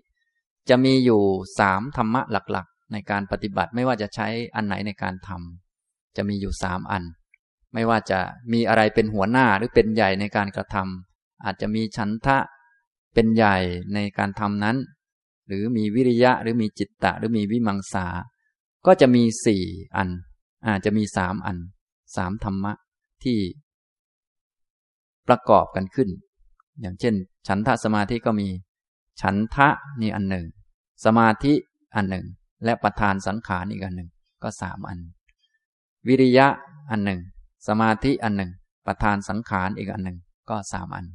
[0.69, 1.21] จะมีอยู่
[1.59, 7.03] สามธรรมะหลักๆ ในการปฏิบัติไม่ว่าจะใช้อันไหนในการทำจะมีอยู่สามอัน
[7.73, 8.19] ไม่ว่าจะ
[8.53, 12.37] มีอะไรเป็นหัวหน้าหรือเป็นใหญ่ในการกระทำอาจจะมีชันทะ
[13.13, 13.57] เป็นใหญ่
[13.93, 14.77] ในการทำนั้น
[15.47, 18.07] หรือมีวิริยะหรือมีจิตตะ หรือมีวิมังสา
[18.85, 19.63] ก็จะมีสี่
[19.97, 20.09] อัน
[20.67, 21.57] อาจจะมีสามอัน
[22.15, 22.73] สามธรรมะ
[23.23, 23.37] ที่
[25.27, 26.09] ประกอบกันขึ้น
[26.81, 27.13] อย่างเช่น
[27.47, 28.47] ฉันทะสมาธิก็มี
[29.21, 29.67] ฉันทะ
[30.01, 30.45] นี่อันหนึ่ง
[31.05, 31.53] สมาธิ
[31.95, 32.25] อันหนึ่ง
[32.63, 34.09] และประธานสังขารอีกอันหนึ่ง
[34.43, 34.99] ก็สามอัน
[36.07, 36.47] วิริยะ
[36.89, 37.19] อันหนึ่ง
[37.67, 38.51] สมาธิอันหนึ่ง
[38.87, 40.17] ประธานสังขารอีกอันหนึ่ง
[40.49, 41.05] ก็สามอัน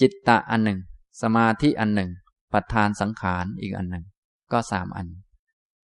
[0.00, 0.78] จิตตะอันหนึ่ง
[1.22, 2.10] สมาธิอันหนึ่ง
[2.52, 4.04] ประธานสังขารอีกอันหนึ่ง
[4.52, 5.08] ก็สามอัน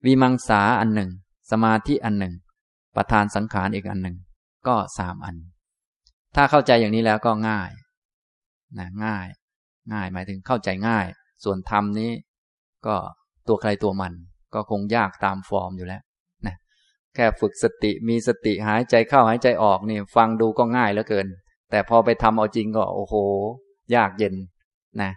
[0.05, 1.11] วิมังสาอันหนึ่ง
[1.51, 2.35] สมาธิอันหนึ่ง
[2.97, 4.17] ประธานสังขารอีกอันหนึ่ง
[4.67, 5.37] ก็สามอัน
[6.35, 7.71] ถ้าเข้าใจอย่างนี้แล้วก็ง่าย
[8.79, 9.27] นะง่าย
[9.93, 11.07] ง่ายหมายถึงเข้าใจง่าย
[11.45, 12.11] ส่วนธรรมนี้
[12.87, 12.97] ก็
[13.49, 14.13] ตัวใครตัวมัน
[14.55, 16.03] ก็คงยากตามฟอร์มอยู่แล้ว
[16.47, 16.57] นะ
[17.15, 21.27] แค่ฝึกสติมีสติหายใจเข้าหายใจออกนี่ ฟังดูก็ง่ายเหลือเกิน
[21.71, 23.15] แต่พอไปทำเอาจริงก็โอ้โห
[23.95, 24.35] ยากเย็น
[25.03, 25.11] นะ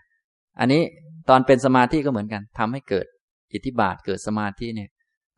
[0.59, 0.81] อันนี้
[1.29, 3.05] ตอนเป็นสมาธิก็เหมือนกันทำให้เกิด
[3.53, 4.89] อิทธิบาทเกิดสมาธิเนี่ย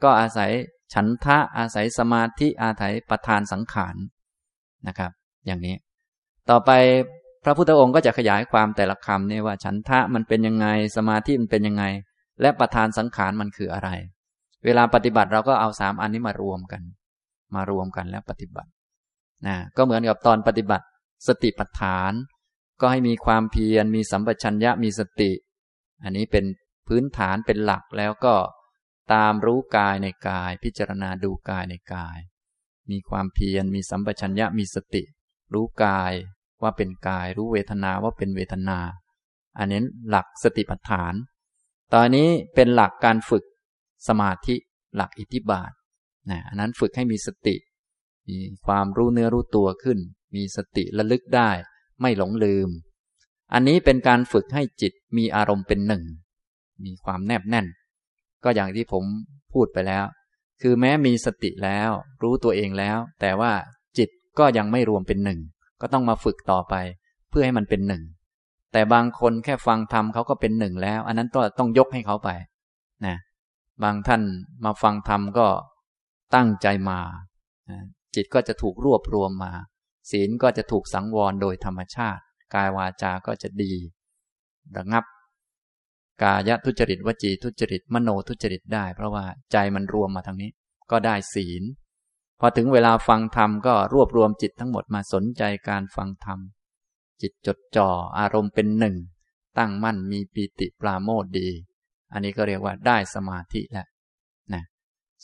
[0.04, 0.52] ก็อาศัย
[0.94, 3.96] ฉันทะอาศัยสมาธิอาศัยประธานสังขาร
[4.88, 5.12] นะครับ
[5.46, 5.76] อย่างนี้
[6.50, 6.72] ต่อไป
[7.44, 11.84] พระพุทธองค์ก็จะขยายความแต่ละคำนี่ว่าฉันทะมันเป็นยังไงสมาธิมันเป็นยังไง
[12.42, 13.90] และประธานสังขารมันคืออะไร
[14.66, 16.82] เวลาปฏิบัติเราก็เอาสามอันนี้มารวมกัน
[17.56, 18.72] มารวมกันแล้วปฏิบัติ
[19.48, 20.86] นะก็เหมือนกับตอนปฏิบัติ
[21.28, 22.14] สติปัฏฐาน
[22.82, 25.32] ก็ให้มีความเพียรมีสัมปชัญญะมีสติ
[26.04, 26.46] อันนี้เป็น
[26.88, 28.36] พื้นฐานเป็นหลักแล้วก็
[29.14, 32.20] ตามรู้กายในกาย พิจารณาดูกายในกาย
[32.92, 35.04] มีความเพียรมีสัมปชัญญะมีสติ
[35.54, 36.14] รู้กาย
[36.62, 38.80] ว่าเป็นกาย รู้เวทนาว่าเป็นเวทนา
[39.58, 41.14] อันนี้หลักสติปัฏฐาน
[41.94, 43.44] ตอนนี้เป็นหลักการฝึก
[44.08, 44.56] สมาธิ
[44.96, 45.72] หลักอิทธิบาท
[46.30, 47.56] นะอันนั้นฝึกให้มีสติ
[48.30, 50.00] มีความรู้เนื้อรู้ตัวขึ้น
[50.36, 51.50] มีสติระลึกได้
[52.02, 52.70] ไม่หลงลืม
[53.54, 56.04] อันนี้เป็นการฝึกให้จิตมีอารมณ์เป็นหนึ่ง
[56.86, 57.68] มีความแนบแน่น
[58.44, 59.04] ก็อย่างที่ผม
[59.54, 60.06] พูดไปแล้ว
[60.62, 61.92] คือแม้มีสติแล้ว
[62.22, 63.54] รู้ตัวเองแล้ว แต่ว่า
[63.98, 65.40] จิตก็ยังไม่รวมเป็นหนึ่ง
[65.82, 66.76] ก็ต้องมาฝึกต่อไป
[67.30, 68.04] เพื่อให้มันเป็นหนึ่ง
[68.72, 72.30] แต่บางคนแค่ฟังธรรมเขาก็เป็นหนึ่งแล้ว อันนั้นก็ต้องยกให้เขาไป
[73.06, 73.18] นะ
[73.84, 74.22] บางท่าน
[74.66, 75.48] มาฟังธรรมก็
[76.36, 77.00] ตั้งใจมา
[78.16, 79.54] จิตก็จะถูกรวบรวมมา
[80.12, 82.22] ศีลก็จะถูกสังวรโดยธรรมชาติ
[82.54, 83.74] กายวาจาก็จะดี
[84.78, 85.06] ระงับ
[86.24, 90.50] กายทุจริตวจีทุจริต มโนทุจริตได้ เพราะว่าใจมันรวมมาทางนี้
[90.92, 91.64] ก็ได้ศีล
[92.40, 96.40] พอถึงเวลาฟังธรรมก็รวบรวมจิตทั้งหมดมาสนใจการฟังธรรม
[97.22, 98.96] จิตจดจ่ออารมณ์เป็นหนึ่ง
[99.58, 101.50] ตั้งมั่นมีปีติปราโมทดี
[102.14, 103.88] อันนี้ก็เรียกว่าได้สมาธิแล้ว
[104.54, 104.64] นะ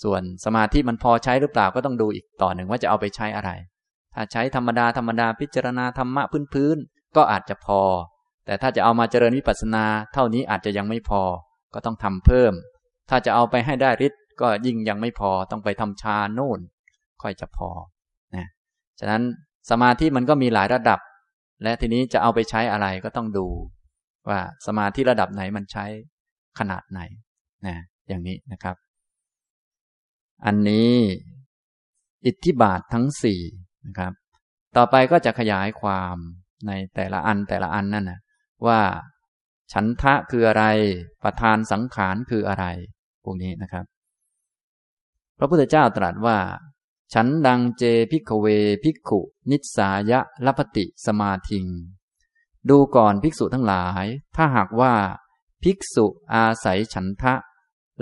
[0.03, 3.51] ส่วนสมาธิมันพอใช้หรือเปล่าก็ต้องดูอีกต่อหนึ่งว่าจะเอาไปใช้อะไร
[4.13, 7.81] ถ้าใช้ธรรมดาธรรมดาพิจารณาธรรมะพื้นๆก็อาจจะพอ
[8.45, 11.21] แต่ถ้าจะเอามาเจริญวิปัสสนา เท่านี้อาจจะยังไม่พอ
[11.73, 12.53] ก็ต้องทำเพิ่ม
[13.09, 16.59] ถ้าจะเอาไปให้ได้ฤทธิ์ก็ยิ่งยังไม่พอต้องไปทำชาโน่น
[17.25, 17.69] ค่อยจะพอ
[18.35, 18.47] นะ
[18.99, 19.21] ฉะนั้น
[19.69, 20.99] สมาธิมันก็มีหลายระดับ
[21.63, 23.47] และทีนี้จะเอาไปใช้อะไรก็ต้องดู
[24.29, 25.85] ว่าสมาธิระดับไหนมันใช้
[26.59, 27.01] ขนาดไหน
[27.67, 27.75] นะ
[28.07, 28.75] อย่างนี้นะครับ
[30.45, 30.93] อันนี้
[32.25, 33.41] อิทธิบาททั้งสี่
[33.87, 34.13] นะครับ
[34.77, 36.15] ต่อไปก็จะขยายความ
[36.67, 38.19] ในแต่ละอันแต่ละอันนั่นนะ
[38.67, 38.79] ว่า
[39.73, 40.63] ฉันทะคืออะไร
[41.23, 42.65] ประธานสังขารคืออะไร
[43.23, 43.85] พวกนี้นะครับ
[45.37, 46.37] พระพุทธเจ้าตรัสว่า
[47.13, 48.47] ฉันทังเจ ภิกขเว
[48.83, 49.19] ภิกขุ
[49.51, 51.65] นิสสายะลภติสมาธิง
[52.69, 54.93] ดูก่อนภิกษุทั้งหลาย ถ้าหากว่า
[55.63, 57.33] ภิกษุอาศัยฉันทะ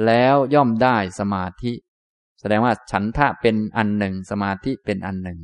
[0.06, 1.74] แล้วย่อมได้สมาธิ
[2.39, 5.39] แสดงว่าฉันทะเป็นอันหนึ่ง สมาธิเป็นอันหนึ่ง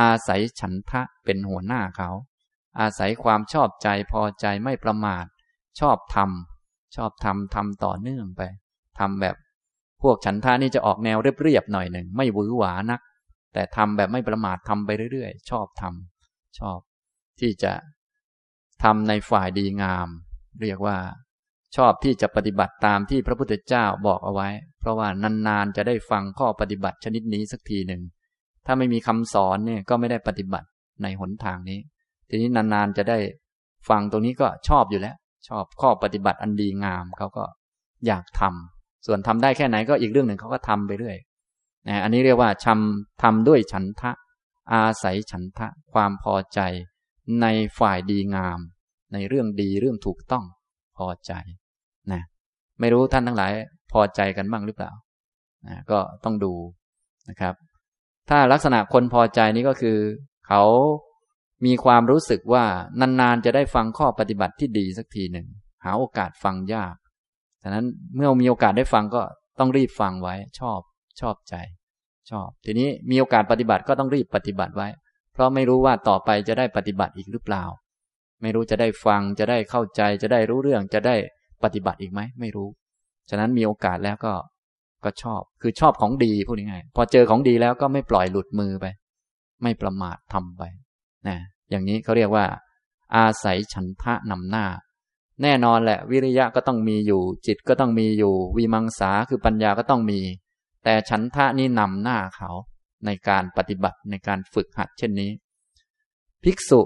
[0.00, 2.10] อาศัยฉันทะเป็นหัวหน้าเขา
[2.80, 5.24] อาศัยความชอบใจพอใจไม่ประมาท
[5.80, 8.42] ชอบทำชอบทำทำต่อเนื่องไป
[8.98, 9.36] ทำแบบ
[10.02, 13.00] พวกฉันทะนี่จะออกแนวเรียบๆหน่อยหนึ่งไม่หวือหวานัก
[13.52, 16.78] แต่ทำแบบไม่ประมาททำไปเรื่อยๆ ชอบทำชอบ
[17.40, 17.72] ที่จะ
[18.82, 20.08] ทำในฝ่ายดีงาม
[20.62, 20.96] เรียกว่า
[21.76, 24.48] ชอบที่จะปฏิบัติตามที่พระพุทธเจ้าบอกเอาไว้
[24.80, 28.02] เพราะว่านานๆจะได้ฟังข้อปฏิบัติชนิดนี้สักทีหนึ่ง
[28.66, 30.68] ถ้าไม่มีคำสอนเนี่ยก็ไม่ได้ปฏิบัติ
[31.02, 31.80] ในหนทางนี้
[32.28, 33.18] ทีนี้นานๆจะได้
[33.88, 35.16] ฟังตรงนี้ก็ชอบอยู่แล้ว
[35.48, 37.44] ชอบข้อปฏิบัติอันดีงามเขาก็
[38.06, 38.77] อยากทำ
[39.08, 41.16] ส่วนทำได้แค่ไหนก็อีกเรื่องหนึ่งเขาก็ทำไปเรื่อย
[41.88, 44.12] นะอันนี้เรียกว่าชำทำด้วยฉันทะ
[44.72, 46.60] อาศัยฉันทะ ความพอใจ
[47.42, 47.46] ใน
[47.78, 48.58] ฝ่ายดีงาม
[49.12, 50.44] ในเรื่องดีเรื่องถูกต้อง
[50.98, 51.32] พอใจ
[52.12, 52.22] นะ
[52.80, 53.52] ไม่รู้ท่านทั้งหลาย
[53.92, 54.90] พอใจกันบ้างหรือเปล่า
[55.66, 56.52] นะก็ต้องดู
[57.28, 57.54] นะครับ
[58.28, 59.98] ถ้าลักษณะคนพอใจนี้ก็คือ
[60.48, 60.62] เขา
[61.66, 62.64] มีความรู้สึกว่า
[63.00, 65.46] นานๆจะได้ฟังข้อปฏิบัติที่ดีสักทีหนึ่ง
[65.84, 66.94] หาโอกาสฟังยาก
[67.62, 67.84] ฉะนั้น
[68.16, 69.22] เมื่อมีโอกาสได้ฟังก็
[69.58, 70.80] ต้องรีบฟังไว้ ชอบ
[71.20, 71.54] ชอบใจ
[72.30, 74.88] ชอบ ทีนี้มีโอกาสปฏิบัติก็ต้องรีบปฏิบัติไว้
[75.32, 77.64] เพราะไม่รู้ว่าต่อไปจะได้ปฏิบัติอีกหรือเปล่า
[78.42, 81.16] ไม่รู้จะได้ฟังจะได้เข้าใจจะได้รู้เรื่องจะได้
[81.64, 82.68] ปฏิบัติอีกไหมไม่รู้
[83.30, 84.32] ฉะนั้นมีโอกาสแล้วก็
[85.04, 88.86] ก็ชอบ คือชอบของดีพูดง่ายๆพอเจอของดีแล้วก็ไม่ปล่อยหลุดมือไป
[89.62, 90.62] ไม่ประมาททำไป
[91.28, 91.38] นะ
[91.70, 92.46] อย่างนี้เขาเรียกว่า
[93.16, 94.64] อาศัยฉันทะนำหน้า
[95.42, 100.20] แน่นอนแหละ วิริยะก็ต้องมีอยู่ จิตก็ต้องมีอยู่ วิมังสาคือปัญญาก็ต้องมี
[100.84, 102.50] แต่ฉันทะนี่นำหน้าเขา
[103.06, 105.30] ในการปฏิบัติในการฝึกหัดเช่นนี้
[106.44, 106.80] ภิกษุ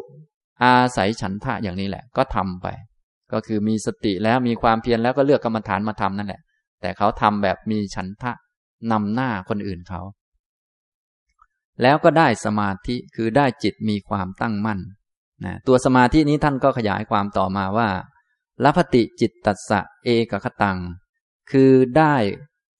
[0.62, 2.66] อาศัยฉันทะอย่างนี้แหละ ก็ทำไป
[3.32, 6.40] ก็คือมีสติแล้วมีความเพียรแล้วก็เลือกกรรมฐานมาทำนั่นแหละ
[6.80, 8.32] แต่เขาทำแบบมีฉันทะ
[8.92, 10.00] นำหน้าคนอื่นเขา
[11.82, 14.80] แล้วก็ได้สมาธิคือได้จิตมีความตั้งมั่น
[15.44, 17.88] นะตัวสมาธินี้ท่านก็ขยายความต่อมาว่า
[18.64, 20.78] ลพติจิตตัสสะเอกคตัง
[21.50, 22.14] คือได้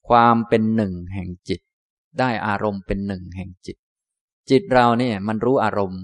[0.09, 1.61] ความเป็นหนึ่งแห่งจิต
[2.19, 3.77] ได้อารมณ์เป็นหนึ่งแห่งจิต
[4.51, 6.03] จิตเราเนี่ยมันรู้อารมณ์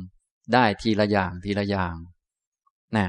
[0.54, 1.94] ได้ทีละอย่างทีละอย่าง
[2.96, 3.06] นะ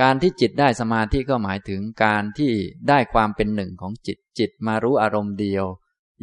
[0.00, 2.52] การที่จิตได้สมาธิก็หมายถึงการที่
[2.88, 5.64] ได้ความเป็นหนึ่งของจิตจิตมารู้อารมณ์เดียว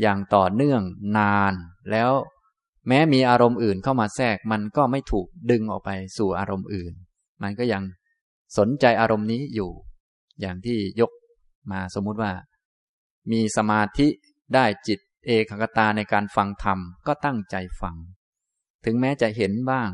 [0.02, 0.82] อย่างต่อเนื่อง
[1.18, 1.54] นาน
[1.92, 2.12] แล้ว
[2.88, 6.94] แม้มีอารมณ์อื่นเข้ามาแทรกมันก็ไม่ถูกดึงออกไปสู่อารมณ์อื่น
[7.42, 7.84] มันก็ยัง
[8.58, 9.72] สนใจอารมณ์นี้อยู่
[10.40, 11.12] อย่างที่ยก
[11.72, 12.32] มาสมมุติว่า
[13.32, 14.08] มีสมาธิ
[14.56, 17.96] ได้จิตเอกคตาในการฟังธรรมก็ตั้งใจฟัง
[18.86, 19.90] ถึงแม้จะเห็นบ้าง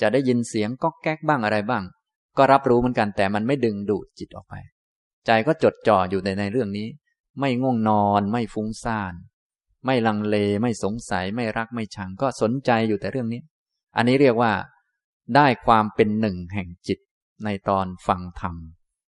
[0.00, 1.84] จะได้ยินเสียงก็แก๊กบ้างอะไรบ้าง
[2.36, 4.54] ก็รับรู้เหมือนกันแต่มันไม่ดึงดูดจิตออกไป
[5.26, 6.88] ใจก็จดจ่ออยู่ในในเรื่องนี้
[7.40, 9.14] ไม่ง่วงนอนไม่ฟุ้งซ่าน
[9.86, 13.40] ไม่ลังเลไม่สงสัยไม่รักไม่ชังก็สนใจอยู่แต่เรื่องนี้
[13.96, 14.52] อันนี้เรียกว่า
[15.36, 16.98] ได้ความเป็นหนึ่งแห่งจิต
[17.44, 18.54] ในตอนฟังธรรม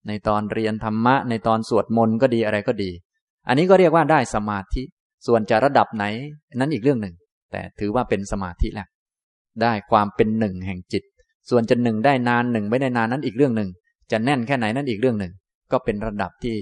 [0.08, 2.92] ในตอนเรียนธรรมะ ในตอนสวดมนต์ก็ดีอะไรก็ดี
[3.48, 4.82] อันนี้ก็เรียกว่าได้สมาธิ
[5.28, 6.06] ส่วนจะระดับไหน
[6.56, 7.16] นั้นอีกเรื่องหนึ่ง
[7.52, 8.88] แต่ถือว่าเป็นสมาธิแล้ว
[9.62, 11.04] ได้ความเป็นหนึ่งแห่งจิต
[11.50, 13.70] ส่วนจะหนึ่งได้นานหนึ่งไม่ได้นานนั้นอีกเรื่องหนึ่ง
[14.12, 15.34] จะแน่นแค่ไหนนั้นอีกเรื่องหนึ่ง
[15.72, 16.56] ก็เป็นระดับที่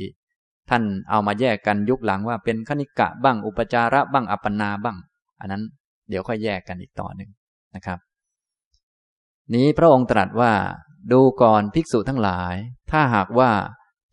[0.70, 4.98] ท่านเอามาแยกกันยุคหลังว่าเป็นคณิกะบ้างอุปจาระบ้างอัปปนาบ้าง
[5.40, 5.64] อันนั้น
[6.10, 7.30] เดี๋ยวค่อยแยกกันอีกต่อหนึ่ง
[7.76, 8.00] นะครับ
[9.54, 10.52] นี้พระองค์ตรัสว่า
[11.12, 12.56] ดูก่อนภิกษุทั้งหลาย
[12.92, 13.52] ถ้าหากว่า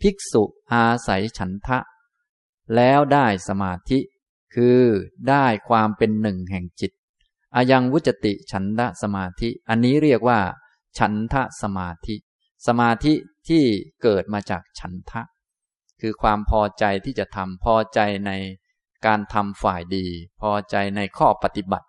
[0.02, 0.42] ภิกษุ
[0.72, 1.78] อาศัยฉันทะ
[2.76, 3.98] แล้วได้สมาธิ
[4.54, 4.80] คือ
[5.28, 6.92] ได้ความเป็นหนึ่งแห่งจิต
[7.54, 10.40] อายังวุจติฉันทะสมาธิ อันนี้เรียกว่า
[10.98, 12.14] ฉันทะสมาธิ
[12.66, 13.14] สมาธิ
[13.48, 13.64] ที่
[14.02, 15.22] เกิดมาจากฉันทะ
[16.00, 18.30] คือความพอใจที่จะทำพอใจใน
[19.06, 20.06] การทำฝ่ายดี
[20.40, 21.86] พอใจในข้อปฏิบัติ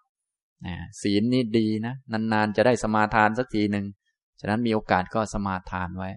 [1.01, 3.85] ศีลนี่ดีนะ นานๆ จะได้สมาทานสักทีหนึ่ง
[4.39, 6.09] ฉะนั้นมีโอกาสก็สมาทานไว้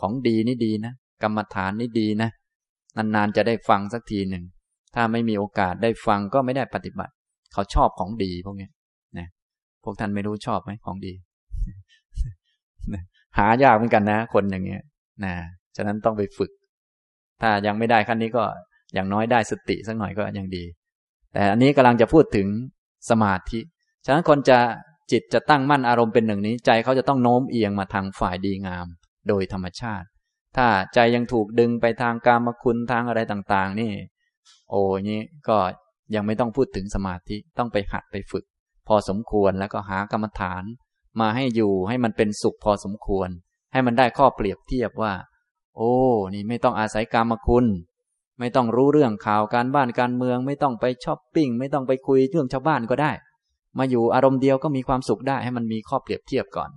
[0.00, 0.92] ของดีนี่ดีนะ
[1.22, 2.30] กรรมฐานนี่ดีนะ
[2.96, 4.44] นานๆจะได้ฟังสักทีหนึ่ง
[4.94, 7.12] ถ้าไม่มีโอกาสได้ฟังก็ไม่ได้ปฏิบัติ
[7.52, 8.68] เขาชอบของดีพวกนี้
[9.18, 9.28] นะ
[9.84, 11.12] พวกท่านไม่รู้ชอบไหมของดี
[13.38, 14.82] หายากเหมือนกันนะ คนอย่างเงี้ย
[15.24, 15.34] นะ
[15.76, 16.50] ฉะนั้นต้องไปฝึก
[17.40, 18.44] ถ้ายังไม่ได้ขั้นนี้ก็
[18.94, 20.64] อย่างน้อยได้สติสักหน่อยก็ยังดี
[21.32, 22.46] แต่อันนี้กำลังจะพูดถึง
[23.10, 23.58] สมาธิ
[24.04, 24.58] ฉะนั้นคนจะ
[25.10, 28.86] จิตจะตั้งมั่นอารมณ์เป็นหนึ่งนี้ใจเขาจะต้องโน้มเอียงมาทางฝ่ายดีงาม
[29.28, 30.06] โดยธรรมชาติ
[30.56, 33.92] ถ้าใจยังถูกดึงไปทางกามคุณทางอะไรต่างๆ นี่
[34.70, 35.58] โอ้ยนี้ก็
[36.14, 38.44] ยังไม่ต้องพูดถึงสมาธิต้องไปหัดไปฝึก
[38.88, 40.64] พอสมควรแล้วก็หากรรมฐาน
[41.20, 43.28] มาให้อยู่ให้มันเป็นสุขพอสมควร
[43.72, 45.12] ให้มันได้ข้อเปรียบเทียบว่า
[45.76, 45.92] โอ้
[46.34, 47.66] นี่ไม่ต้องอาศัยกรรมคุณ
[48.38, 53.12] ไม่ต้องรู้เรื่องข่าวการบ้านการเมือง ไม่ต้องไปช้อปปิ้ง ไม่ต้องไปคุยเรื่องชาวบ้านก็ได้
[53.78, 56.70] มาอยู่อารมณ์เดียวก็มีความสุขได้ให้มันมีข้อเปรียบเทียบก่อน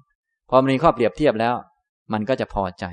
[0.49, 1.55] พอมันมีข้อเปรียบเทียบแล้ว
[2.13, 2.85] มันก็จะพอใจ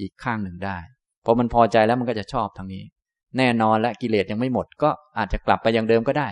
[0.00, 0.78] อีกข้างหนึ่งได้
[1.24, 2.82] พอมันพอใจแล้วมันก็จะชอบทางนี้
[3.38, 6.28] แน่นอนและกิเลสยังไม่หมด ก็อาจจะกลับไปอย่างเดิมก็ได้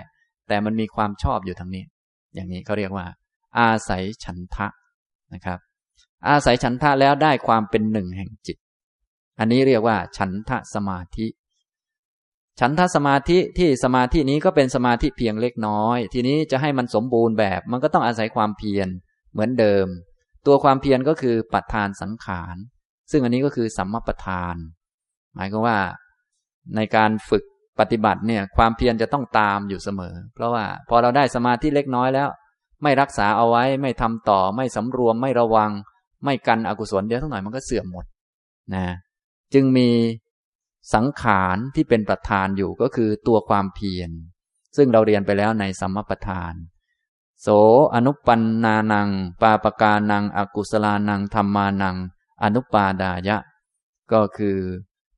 [0.48, 1.84] แต่มันมีความชอบอยู่ทางนี้
[2.34, 3.06] อย่างนี้เขาเรียกว่า
[3.58, 4.68] อาศัยฉันทะ
[5.34, 5.58] นะครับ
[6.28, 8.56] อาศัยฉันทะแล้วได้ความเป็นหนึ่งแห่งจิต
[9.38, 11.26] อันนี้เรียกว่าฉันทะสมาธิ
[12.60, 18.88] ฉันทสมาธิที่สมาธินี้ก็เป็นสมาธิเพียงเล็กน้อย ทีนี้จะให้มันสมบูรณ์แบบ มันก็ต้องอาศัยความเพียร
[19.32, 19.86] เหมือนเดิม
[20.46, 22.56] ตัวความเพียรก็คือปัฏฐานสังขาร
[23.10, 24.54] ซึ่งอันนี้ก็คือสัมมาประธาน
[25.34, 25.78] หมายก็ว่า
[26.76, 27.44] ในการฝึก
[27.80, 32.28] ปฏิบัติเนี่ย ความเพียรจะต้องตามอยู่เสมอ เพราะว่าพอเราได้สมาธิเล็กน้อยแล้ว
[32.82, 35.70] ไม่รักษาเอาไว้ไม่ทำต่อ ไม่สำรวมไม่ระวัง
[36.24, 38.04] ไม่กันอกุศลเดี๋ยวทั้งหน่อยมันก็เสื่อมหมด
[38.74, 38.86] นะ
[39.54, 39.88] จึงมี
[40.92, 44.10] สังขารที่เป็นประธานอยู่ก็คือตัวความเพียร
[44.76, 46.52] ซึ่งเราเรียนไปแล้วในสัมมประธาน
[47.42, 47.48] โส
[47.94, 49.08] อนุปันนานัง
[49.42, 51.96] ปาปกานัง อกุศลานังธรรมานัง
[52.42, 53.36] อนุปาดายะ
[54.12, 54.58] ก็คือ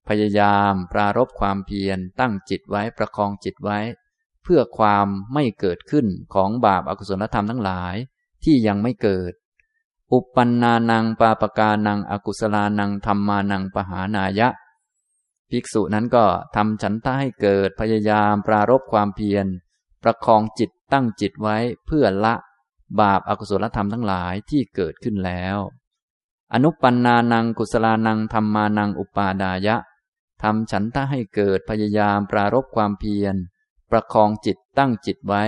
[0.09, 3.79] พยายามปรารบความเพียรตั้งจิตไว้ประคองจิตไว้
[4.43, 7.95] เพื่อความไม่เกิดขึ้นของบาปอากุศลธรรมทั้งหลาย
[8.45, 9.33] ที่ยังไม่เกิด
[10.13, 14.49] อุปันนานัง ปาปกานัง อกุศลานังธรรมานังปหานายะ
[15.51, 16.25] ภิกษุนั้นก็
[16.57, 19.47] ทำฉันทะให้เกิดพยายามปรารบความเพียร
[20.03, 22.35] ประคองจิตตั้งจิตไว้เพื่อละ
[23.01, 25.57] บาปอากุศลธรรมทั้งหลายที่เกิดขึ้นแล้ว
[26.53, 29.77] อนุปันนานังกุศลานังธรรมานังอุปาดายะ
[30.43, 33.35] ทำฉันทะให้เกิดพยายามปรารบความเพียร
[33.91, 35.45] ประคองจิตตั้งจิตไว้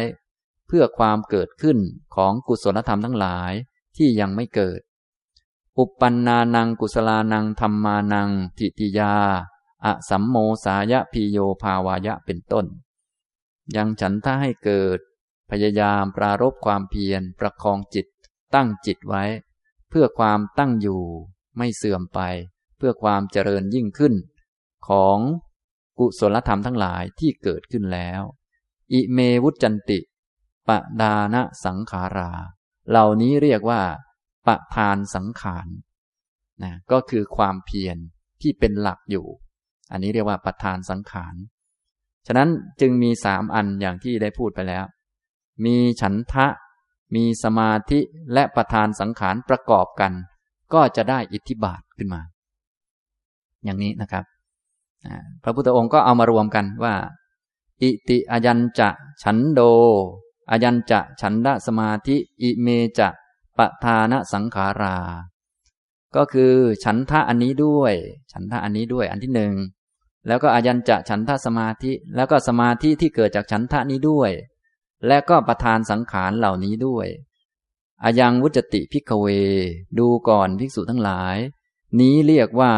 [0.66, 1.78] เพื่อความเกิดขึ้น
[2.14, 3.52] ของกุศลธรรมทั้งหลาย
[3.96, 4.80] ที่ยังไม่เกิด
[5.78, 8.28] อุปปันนานังกุศลานังธรรมานัง
[8.58, 9.14] ทิติยา
[9.84, 12.66] อะสัมโมสายะพิโยภาวายะเป็นต้น
[13.76, 14.98] ยังฉันทะให้เกิด
[15.50, 18.06] พยายามปรารบความเพียรประคองจิต
[18.54, 19.24] ตั้งจิตไว้
[19.88, 21.02] เพื่อความตั้งอยู่
[21.56, 22.20] ไม่เสื่อมไป
[22.76, 24.14] เพื่อความเจริญยิ่งขึ้น
[24.88, 25.18] ของ
[25.98, 28.22] กุศลธรรมทั้งหลายที่เกิดขึ้นแล้ว
[28.92, 29.98] อิเมวุจันติ
[30.68, 32.32] ปะดานะสังขารา
[32.90, 33.82] เหล่านี้เรียกว่า
[34.46, 35.68] ปะทานสังขาร
[36.62, 37.96] นะก็คือความเพียร
[38.40, 39.26] ที่เป็นหลักอยู่
[39.92, 41.34] อันนี้เรียกว่าประทานสังขาร
[42.26, 42.48] ฉะนั้น
[42.80, 44.84] จึงมีสามอันอย่างที่ได้พูดไปแล้ว
[45.64, 46.46] มีฉันทะ
[47.14, 48.00] มีสมาธิ
[48.32, 50.12] และประทานสังขารประกอบกัน
[50.74, 52.20] ก็จะได้อิทธิบาทขึ้นมา
[53.64, 54.24] อย่างนี้นะครับ
[55.42, 56.94] พระพุทธองค์ก็เอามารวมกันว่า
[57.82, 58.88] อิติอายัญจะ
[59.22, 59.60] ฉันโด
[60.50, 62.68] อายัญจะฉันดะสมาธิ อิเม
[62.98, 63.08] จะ
[63.58, 64.96] ปะทานสังขารา
[66.16, 66.52] ก็คือ
[66.84, 67.94] ฉันทะอันนี้ด้วย
[68.32, 69.54] ฉันทะอันนี้ด้วยอันที่หนึ่ง
[70.28, 74.30] แล้วก็อายัญจะฉันทะสมาธิ แล้วก็สมาธิที่เกิดจากฉันทะนี้ด้วย
[75.06, 77.06] และก็ประทานสังขารเหล่านี้ด้วย
[78.04, 79.26] อายังวุจติพิกเว
[79.98, 81.36] ดูก่อนภิกษุทั้งหลาย
[82.00, 82.72] นี้เรียกว่า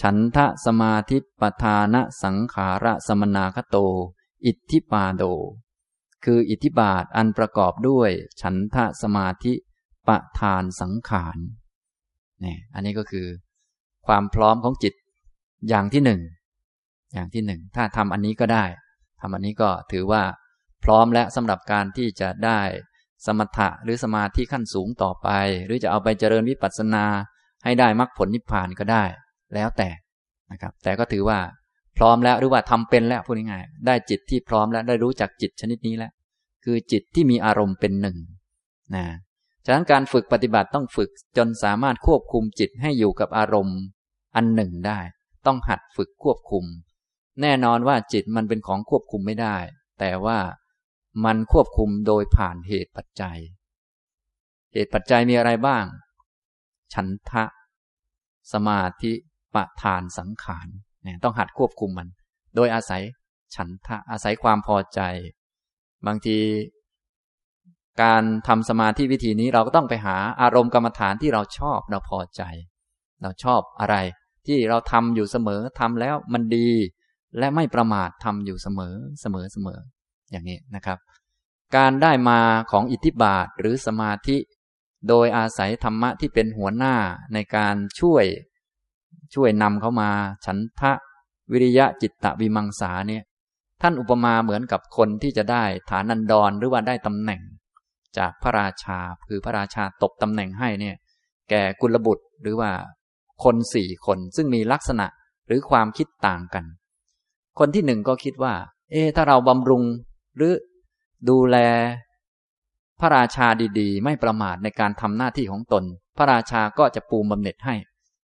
[0.00, 3.76] ฉันทะสมาธิปทานสังขาระสมนาคโต
[4.46, 5.22] อิทธิปาโด
[6.24, 8.10] คืออิทธิบาทอันประกอบด้วย
[8.40, 9.52] ฉันทะสมาธิ
[10.08, 10.10] ป
[10.40, 11.38] ทานสังขาร
[12.40, 13.26] เนี่ยอันนี้ก็คือ
[14.06, 14.94] ความพร้อมของจิต
[15.68, 16.20] อย่างที่หนึ่ง
[17.12, 18.64] อย่างที่หนึ่งถ้าทำอันนี้ก็ได้
[19.20, 20.22] ทำอันนี้ก็ถือว่า
[20.84, 22.60] พร้อมและสำหรับการที่จะได้
[23.26, 25.28] สมถะหรือสมาธิขั้นสูงต่อไป
[25.66, 27.04] หรือจะเอาไปเจริญวิปัสสนา
[27.64, 29.04] ให้ได้มรรคผลนิพพานก็ได้
[29.54, 29.88] แล้วแต่
[30.52, 31.38] นะครับ แต่ก็ถือว่า
[31.98, 36.12] พร้อมแล้วหรือว่าทำเป็นแล้วพูดง่ายๆได้จิตที่พร้อมแล้วได้รู้จักจิตชนิดนี้แล้ว
[36.64, 38.16] คือจิตที่มีอารมณ์เป็นหนึ่ง
[38.94, 39.06] นะ
[39.64, 43.78] ฉะนั้นการฝึกปฏิบัติต้องฝึกจนสามารถควบคุมจิตให้อยู่กับอารมณ์
[44.36, 45.00] อันหนึ่งได้
[45.46, 46.64] ต้องหัดฝึกควบคุม
[47.42, 49.56] แน่นอนว่าจิตมันเป็นของควบคุมไม่ได้
[50.00, 50.38] แต่ว่า
[51.24, 53.38] มันควบคุมโดยผ่านเหตุปัจจัย
[54.72, 55.84] เหตุปัจจัยมีอะไรบ้าง
[56.94, 57.44] ฉันทะ
[58.52, 59.12] สมาธิ
[59.54, 60.68] ปะทานสังขาร
[61.02, 62.08] เนี่ยต้องหัดควบคุมมัน
[62.56, 63.02] โดยอาศัย
[63.54, 65.00] ฉันทะอาศัยความพอใจ
[66.06, 66.38] บางที
[68.02, 72.42] การทำสมาธิวิธีนี้เราก็ต้องไปหาอารมณ์กรรมฐานที่เราชอบเราพอใจ
[73.22, 73.96] เราชอบอะไร
[74.46, 76.70] ที่เราทำอยู่เสมอทำแล้วมันดี
[77.38, 79.78] และไม่ประมาททำอยู่เสมอเสมอเสมอ
[80.30, 80.98] อย่างนี้นะครับ
[81.76, 84.36] การได้มาของอิทธิบาทหรือสมาธิ
[85.08, 86.94] โดยอาศัยธรรมะที่เป็นหัวหน้า
[87.34, 88.24] ในการช่วย
[89.34, 90.10] ช่วยนำเขามา
[90.46, 90.92] ฉันทะ
[91.52, 93.22] วิริยะจิตตะวิมังสาเนี่ย
[93.82, 97.40] ท่านอุปมาเหมือนกับคนที่จะได้ฐานันดรหรือว่าได้ตำแหน่ง
[98.18, 98.98] จากพระราชา
[99.28, 100.96] คือพระราชาตบตำแหน่งให้เนี่ย
[101.50, 102.70] แก่กุลบุตรหรือว่า
[103.44, 105.06] คนสี่คนซึ่งมีลักษณะ
[105.46, 106.64] หรือความคิดต่างกัน
[107.58, 108.54] คนที่หนึ่งก็คิดว่า
[108.90, 109.82] เอ๊ถ้าเราบำรุง
[110.36, 110.54] หรือ
[111.28, 111.56] ดูแล
[113.00, 113.46] พระราชา
[113.80, 115.84] ดีๆ ไม่ประมาทในการทำหน้าที่ของตน
[116.18, 117.74] พระราชาก็จะปูมบำเหน็จให้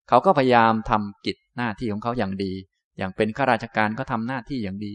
[0.08, 2.52] เขาก็พยายามทำกิจหน้าที่ของเขาอย่างดี
[2.98, 4.92] อย่างเป็นข้าราชการก็ทำหน้าที่อย่างดี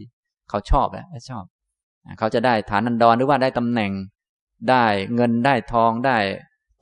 [0.48, 1.44] เขาชอบแหละชอบ
[2.18, 3.92] เขาจะได้ฐานันดรหรือว่าได้ตำแหน่ง
[4.70, 4.84] ได้
[5.14, 6.18] เงินได้ทองได้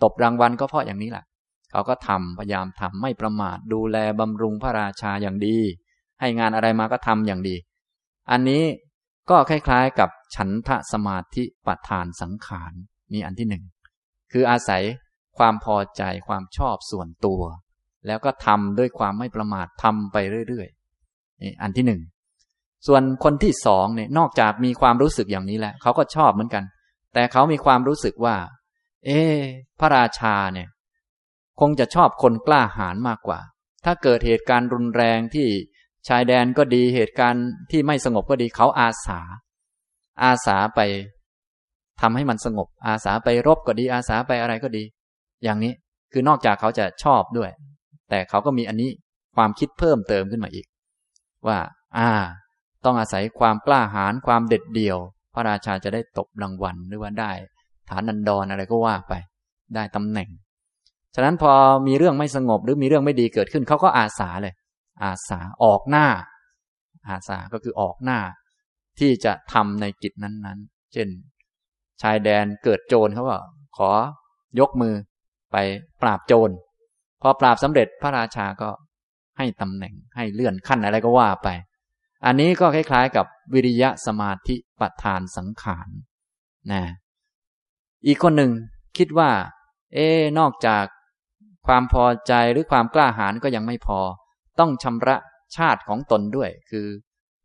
[0.03, 1.25] ตบรางวัลก็เพราะอย่างนี้แหละ
[1.71, 5.59] เขาก็ทำพยายามทำไม่ประมาทดูแลบำรุงพระราชาอย่างดี
[6.21, 7.57] ให้งานอะไรมาก็ทำอย่างดี
[8.31, 8.63] อันนี้
[9.31, 12.73] ก็คล้ายๆกับฉันทะสมาธิปัฏฐานสังขาร
[13.13, 13.65] นี่อันที่หนึ่ง
[14.33, 14.83] คืออาศัย
[15.39, 17.43] ความพอใจความชอบส่วนตัว
[18.07, 20.17] แล้วก็ทำด้วยความไม่ประมาททำไป
[20.49, 22.01] เรื่อยๆนี่อันที่หนึ่ง
[22.87, 26.65] ส่วนคนที่สองเนี่ยนอกจากมีความรู้สึกอย่างนี้แล้วเขาก็ชอบเหมือนกัน
[27.15, 28.37] แต่เขามีความรู้สึกว่า
[29.07, 29.11] เอ
[29.81, 30.69] พระราชาเนี่ย
[31.61, 33.41] คงจะชอบคนกล้าหาญมากกว่า
[33.85, 35.49] ถ้าเกิดเหตุการณ์รุนแรงที่
[36.09, 39.21] ชายแดนก็ดีเหตุการณ์ที่ไม่สงบก็ดีเขาอาสา
[40.23, 40.81] อาสาไป
[42.01, 44.83] ทำให้มันสงบ อาสาไปรบก็ดี อาสาไปอะไรก็ดี
[45.45, 45.73] อย่างนี้
[46.13, 47.51] คือนอกจากเขาจะชอบด้วย
[48.11, 48.91] แต่เขาก็มีอันนี้
[49.37, 50.67] ความคิดเพิ่มเติมขึ้นมาอีก
[51.47, 51.59] ว่า
[51.99, 52.11] อ่า
[52.85, 54.99] ต้องอาศัยความกล้าหาญความเด็ดเดี่ยว
[55.35, 57.33] พระราชาจะได้ตบรางวัลหรือว่าได้
[57.89, 59.13] ฐานันดรออะไรก็ว่าไป
[59.75, 60.29] ได้ตำแหน่ง
[61.15, 61.53] ฉะนั้นพอ
[61.87, 64.55] มีเรื่องไม่สงบหรือมีเรื่องไม่ดีเกิดขึ้น เขาก็อาสาเลย
[65.03, 66.07] อาสาออกหน้า
[67.09, 68.19] อาสาก็คือออกหน้า
[68.99, 71.09] ที่จะทำในกิจนั้นๆ เช่น
[72.03, 73.37] ชายแดนเกิดโจรเขาก็
[73.77, 73.91] ขอ
[74.61, 74.95] ยกมือ
[75.53, 75.57] ไป
[76.03, 76.51] ปราบโจร
[77.23, 78.71] พอปราบสำเร็จพระราชาก็
[79.39, 81.49] ให้ตำแหน่งให้เลื่อนขั้นอะไรก็ว่าไป
[82.27, 85.89] อันนี้ก็คล้ายๆ กับวิริยะสมาธิประธานสังขาร
[86.73, 86.83] นะ
[88.07, 88.53] อีกคนหนึ่ง
[88.99, 89.31] คิดว่า
[89.95, 90.07] เอ๊
[90.39, 90.85] นอกจาก
[91.67, 94.01] ความพอใจหรือความกล้าหาญก็ยังไม่พอ
[94.61, 95.17] ต้องชำระ
[95.57, 96.87] ชาติของตนด้วย คือ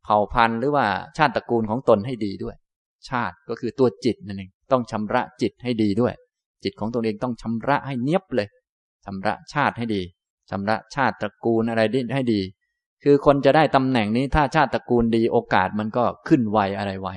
[0.03, 0.85] เผ่าพันธุ์หรือว่า
[1.17, 2.55] ชาติตระกูลของตนให้ดีด้วย
[3.09, 6.13] ชาติก็คือตัวจิตนั่นเองต้องชำระจิตให้ดีด้วย
[6.63, 8.47] จิตของตนเองต้องชำระให้เนียบเลย
[9.05, 10.01] ชำระชาติให้ดี
[10.49, 11.81] ชำระชาติตระกูลอะไร
[12.13, 12.41] ให้ดี
[13.03, 17.09] คือคนจะได้ตำแหน่งนี้ถ้าชาติตระกูลดีโอกาสมันก็ขึ้นไวอะไรไว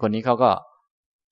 [0.00, 0.50] คนนี้เขาก็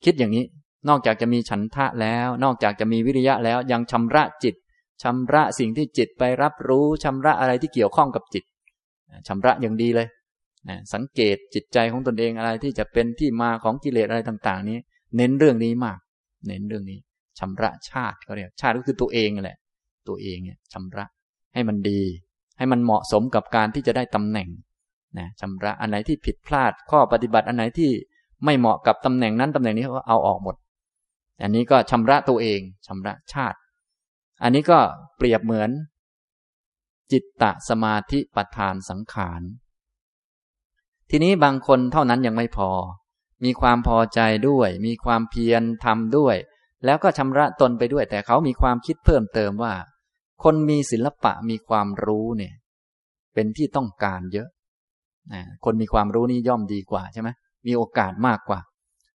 [0.04, 0.44] คิดอย่างนี้
[0.88, 4.54] นอกจากจะมีฉันทะแล้ว นอกจากจะมีวิริยะแล้วยังชำระจิต
[5.02, 8.44] ชำระสิ่งที่จิตไปรับรู้ชำระอะไรที่เกี่ยวข้องกับจิต
[9.28, 10.08] ชำระอย่างดีเลย
[10.94, 14.78] สังเกตจิตใจของตนเองอะไรที่จะเป็นที่มาของกิเลสอะไรต่าง ๆ นี้
[15.16, 15.98] เน้นเรื่องนี้มาก
[16.48, 16.98] เน้นเรื่องนี้
[17.38, 19.58] ชำระชาติก็เรียกชาติก็คือตัวเองแหละ
[20.08, 21.04] ตัวเองเนี่ยชำระ
[21.54, 22.02] ให้มันดี
[22.58, 24.48] ให้มันเหมาะสมกับการที่จะได้ตำแหน่ง
[25.18, 27.90] นะชำระอันไหนที่ผิดพลาดข้อปฏิบัติอันไหนที่
[28.44, 30.56] ไม่เหมาะกับตำแหน่งนั้นตำแหน่งนี้เขาเอาออกหมด
[31.42, 33.58] อันนี้ก็ชำระตัวเองชำระชาติ
[34.42, 34.78] อันนี้ก็
[35.16, 35.70] เปรียบเหมือน
[37.12, 39.42] จิตตสมาธิปัฏฐานสังขาร
[41.10, 42.70] ทีนี้บางคนเท่านั้นยังไม่พอ
[43.44, 46.36] มีความพอใจด้วย มีความเพียรทำด้วย
[46.84, 49.74] แล้วก็ชำระตนไปด้วย แต่เขามีความคิดเพิ่มเติมว่า
[50.44, 52.54] คนมีศิลปะมีความรู้เนี่ย
[53.34, 54.48] เป็นที่ต้องการเยอะ
[55.64, 57.28] คนมีความรู้นี่ย่อมดีกว่าใช่ไหม
[57.66, 58.60] มีโอกาสมากกว่า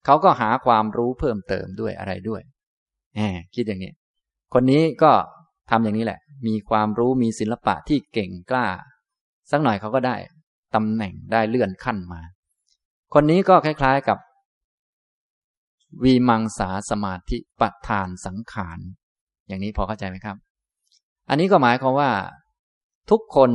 [0.06, 2.42] เขาก็หาความรู้เพิ่มเติมด้วยอะไรด้วย
[3.16, 3.92] แหมคิดอย่างนี้
[4.54, 5.12] คนนี้ก็
[5.70, 8.68] ทำอย่างนี้แหละ มีความรู้มีศิลปะที่เก่งกล้า
[9.52, 10.16] สักหน่อยเขาก็ได้
[10.76, 12.22] ตำแหน่งได้เลื่อนขั้นมา
[13.14, 14.18] คนนี้ก็คล้าย ๆกับ
[16.04, 18.80] วีมังสาสมาธิปัฏฐานสังขาร
[19.48, 20.36] อย่างนี้พอเข้าใจไหมครับ
[21.30, 22.12] อันนี้ก็หมายความว่า
[23.12, 23.52] ทุกคน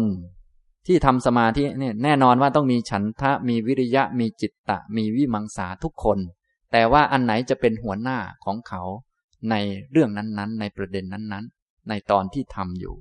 [0.86, 6.18] ที่ทำสมาธิเนี่ยแน่นอนว่าต้องมีฉันทะมีวิริยะมีจิตตะ มีวิมังสาทุกคน
[6.72, 8.82] แต่ว่าอันไหนจะเป็นหัวหน้าของเขา
[9.50, 9.54] ใน
[9.92, 12.94] เรื่องนั้นๆ ในประเด็นนั้นๆ ในตอนที่ทำอยู่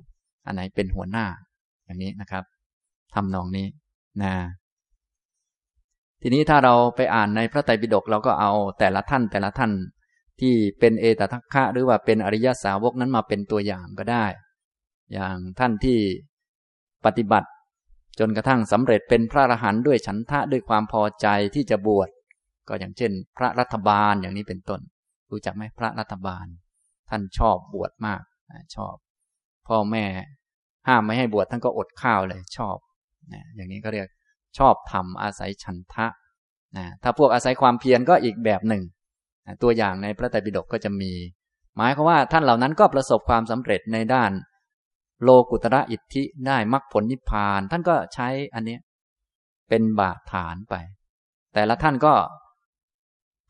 [0.46, 1.26] อันไหนเป็นหัวหน้า
[1.84, 2.44] อย่างนี้นะครับ
[3.14, 3.66] ทำนองนี้
[4.22, 4.34] นะ
[6.22, 9.72] ทีนี้ถ้าเราไปอ่านในพระไตรปิฎกเราก็เอาแต่ละท่านแต่ละท่าน
[10.40, 14.26] ที่เป็นเอตทัคคะ หรือว่าเป็นอริยสาวกนั้นมาเป็นตัวอย่างก็ได้
[15.12, 15.98] อย่างท่านที่
[17.04, 17.48] ปฏิบัติ
[18.18, 22.08] จนกระทั่งสำเร็จเป็นพระอรหันต์ด้วยฉันทะด้วยความพอใจที่จะบวช
[22.68, 24.80] ก็อย่างเช่น พระรัฐบาลอย่างนี้เป็นต้น
[25.30, 26.46] รู้จักไหมพระรัฐบาล
[27.10, 28.22] ท่านชอบบวชมาก
[28.76, 28.94] ชอบ
[29.68, 30.04] พ่อแม่
[30.88, 32.76] ห้ามไม่ให้บวชท่านก็อดข้าวเลยชอบ
[33.32, 34.06] นะอย่างนี้ก็เรียก
[34.58, 36.06] ชอบทำอาศัยฉันทะ
[36.76, 38.82] นะถ้าพวกอาศัยความเพียรก็อีกแบบหนึ่ง
[39.46, 41.12] นะตัวอย่างในพระไตรปิฎกก็จะมี
[41.76, 44.30] หมายความว่าท่านเหล่านั้นก็ประสบความสำเร็จในด้าน
[45.22, 48.78] โลกุตระอิทธิได้มรรคผลนิพพาน ท่านก็ใช้อันนี้
[49.68, 50.74] เป็นบาดฐานไป
[51.54, 52.14] แต่ละท่านก็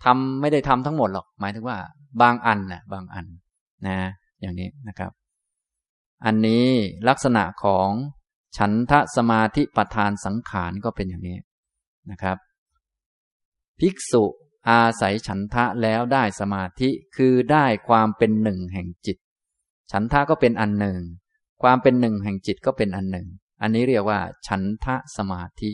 [0.06, 1.78] ทำไม่ได้ทำทั้งหมดหรอก หมายถึงว่า
[2.22, 3.26] บางอันนะบางอัน
[3.86, 3.96] นะ
[4.40, 5.12] อย่างนี้นะครับ
[6.24, 6.66] อันนี้
[7.08, 7.88] ลักษณะของ
[8.56, 11.36] ฉันทะสมาธิประธานสังขารก็เป็นอย่างนี้
[12.10, 12.36] นะครับ
[13.80, 14.24] ภิกษุ
[14.68, 19.18] อาศัยฉันทะแล้วได้สมาธิคือได้ความเป็นหนึ่งแห่งจิต
[19.92, 21.00] ฉันทะก็เป็นอันหนึ่ง
[21.62, 23.26] ความเป็นหนึ่งแห่งจิตก็เป็นอันหนึ่ง
[23.62, 25.70] อันนี้เรียกว่า ฉันทะสมาธิ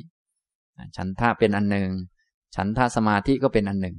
[0.97, 1.91] ฉันทะเป็นอันหนึ่ง
[2.57, 3.97] ฉันทะสมาธิก็เป็นอันหนึ่ง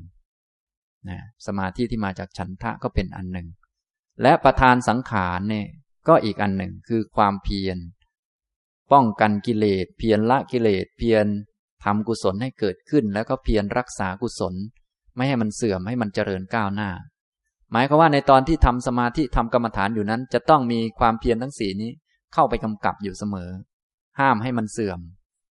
[1.10, 3.48] นะสมาธิที่มาจากฉันทะก็เป็นอันหนึ่ง
[4.22, 5.68] และประธานสังขารเนี่ย
[6.08, 7.78] ก็อีกอันหนึ่งคือความเพียร
[8.92, 11.26] ป้องกันกิเลส เพียรละกิเลส เพียร
[11.84, 14.54] ทำกุศลให้เกิดขึ้น แล้วก็เพียรรักษากุศล
[15.16, 16.90] ไม่ให้มันเสื่อมให้มันเจริญก้าวหน้า
[17.72, 21.92] หมายความว่าในตอนที่ทำสมาธิทำกรรมฐานอยู่นั้น จะต้องมีความเพียรทั้งสีนี้
[22.34, 23.50] เข้าไปกำกับอยู่เสมอ
[24.20, 25.00] ห้ามให้มันเสื่อม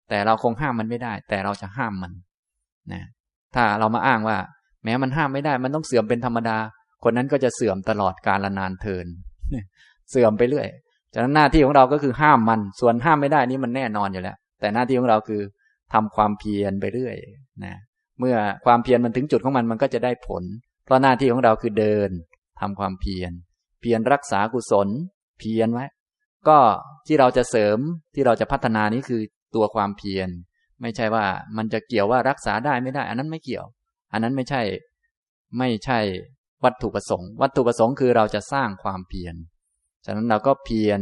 [0.09, 2.13] แต่เราคงห้ามมันไม่ได้ แต่เราจะห้ามมัน
[2.93, 3.03] นะ
[3.55, 4.39] ถ้าเรามาอ้างว่า
[4.85, 6.59] แม้มันห้ามไม่ได้ มันต้องเสื่อมเป็นธรรมดา
[7.05, 9.07] คนนั้นก็จะเสื่อมตลอดกาลนานเทิน
[10.11, 10.69] เสื่อมไปเรื่อย
[11.15, 15.43] ฉะนั้นหน้าที่ของเราก็คือห้ามมัน ส่วนห้ามไม่ได้นี่มันแน่นอนอยู่แล้ว แต่หน้าที่ของเราคือ
[15.93, 17.17] ทำความเพียรไปเรื่อย
[17.65, 17.75] นะ
[18.19, 20.43] เมื่อความเพียรมันถึงจุดของมันมันก็จะได้ผล
[20.85, 22.11] เพราะหน้าที่ของเราคือเดิน
[22.61, 23.33] ทำความเพียร
[23.81, 24.89] เพียรรักษากุศล
[25.39, 25.87] เพียรไว้
[26.49, 26.59] ก็
[27.07, 27.79] ที่เราจะเสริม
[28.15, 29.21] ที่เราจะพัฒนานี้คือ
[29.55, 30.29] ตัวความเพียร
[30.83, 31.25] ไม่ใช่ว่า
[31.57, 33.67] มันจะเกี่ยวว่ารักษาได้ไม่ได้ อันนั้นไม่เกี่ยว
[34.13, 34.63] อันนั้นไม่ใช่
[35.59, 35.99] ไม่ใช่
[36.65, 39.35] วัตถุประสงค์ วัตถุประสงค์คือเราจะสร้างความเพียร
[40.05, 41.01] ฉะนั้นเราก็เพียร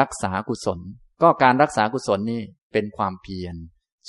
[0.00, 0.78] รักษากุศล
[1.22, 2.40] ก็การรักษากุศลนี่
[2.72, 3.54] เป็นความเพียร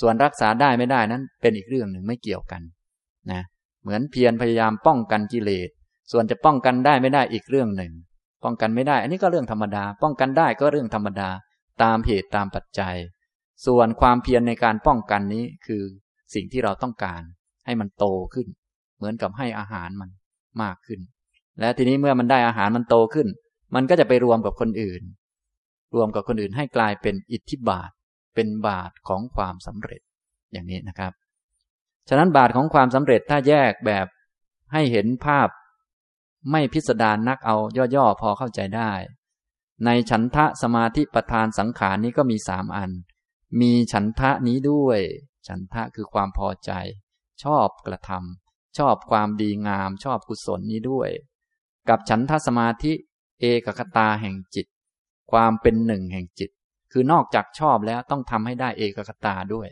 [0.00, 2.62] ส่วนรักษาได้ไม่ได้นั้น เป็นอีกเรื่องหนึ่งไม่เกี่ยวกัน
[3.30, 3.42] นะ
[3.82, 5.68] เหมือนเพียรพยายามป้องกันกิเลส
[6.12, 7.92] ส่วนจะป้องกันได้ไม่ได้อีกเรื่องหนึ่ง
[8.44, 11.28] ป้องกันไม่ได้ อันนี้ก็เรื่องธรรมดา ป้องกันได้ก็เรื่องธรรมดา
[11.82, 12.96] ตามเหตุตามปัจจัย
[13.66, 15.82] ส่วนความเพียรในการป้องกันนี้คือ
[16.34, 17.22] สิ่งที่เราต้องการ
[17.64, 18.04] ให้มันโต
[18.34, 18.46] ขึ้น
[18.96, 20.10] เหมือนกับให้อาหารมัน
[20.62, 21.00] มากขึ้น
[21.60, 23.28] และทีนี้เมื่อมันได้อาหารมันโตขึ้น
[23.74, 25.02] มันก็จะไปรวมกับคนอื่น
[25.94, 27.90] รวมกับคนอื่นให้กลายเป็นอิทธิบาท
[28.34, 30.00] เป็นบาทของความสำเร็จ
[30.52, 31.12] อย่างนี้นะครับ
[32.08, 34.06] ฉะนั้นบาทของความสำเร็จถ้าแยกแบบ
[34.72, 35.48] ให้เห็นภาพ
[36.50, 37.56] ไม่พิสดารนักเอา
[37.94, 38.92] ย่อๆพอเข้าใจได้
[39.84, 42.90] ในฉันทะสมาธิประธานสังขารนี้ก็มีสามอัน
[43.60, 45.00] มีฉันทะนี้ด้วย
[45.48, 46.70] ฉันทะคือความพอใจ
[47.44, 51.10] ชอบกระทำชอบความดีงาม ชอบกุศลนี้ด้วย
[51.88, 52.92] กับฉันทสมาธิ
[53.40, 54.66] เอกคตาแห่งจิต
[55.32, 56.50] ความเป็นหนึ่งแห่งจิต
[56.92, 59.68] คือนอกจากชอบแล้วต้องทำให้ได้เอกคตาด้วย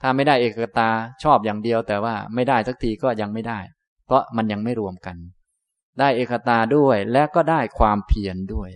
[0.00, 0.88] ถ้าไม่ได้เอกคตา
[1.22, 3.58] ชอบอย่างเดียวแต่ว่าไม่ได้สักทีก็ยังไม่ได้
[4.06, 5.16] เพราะมันยังไม่รวมกัน
[5.98, 8.70] ได้เอกตาด้วยและก็ได้ความเพียรด้วย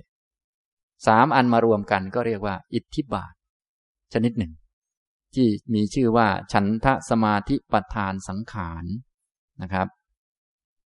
[1.06, 3.32] สามอันมารวมกันก็เรียกว่า อิทธิบาท
[4.12, 4.52] ชนิดหนึ่ง
[5.36, 8.84] ที่มีชื่อว่า ฉันทะสมาธิปทานสังขาร
[9.62, 9.86] นะครับ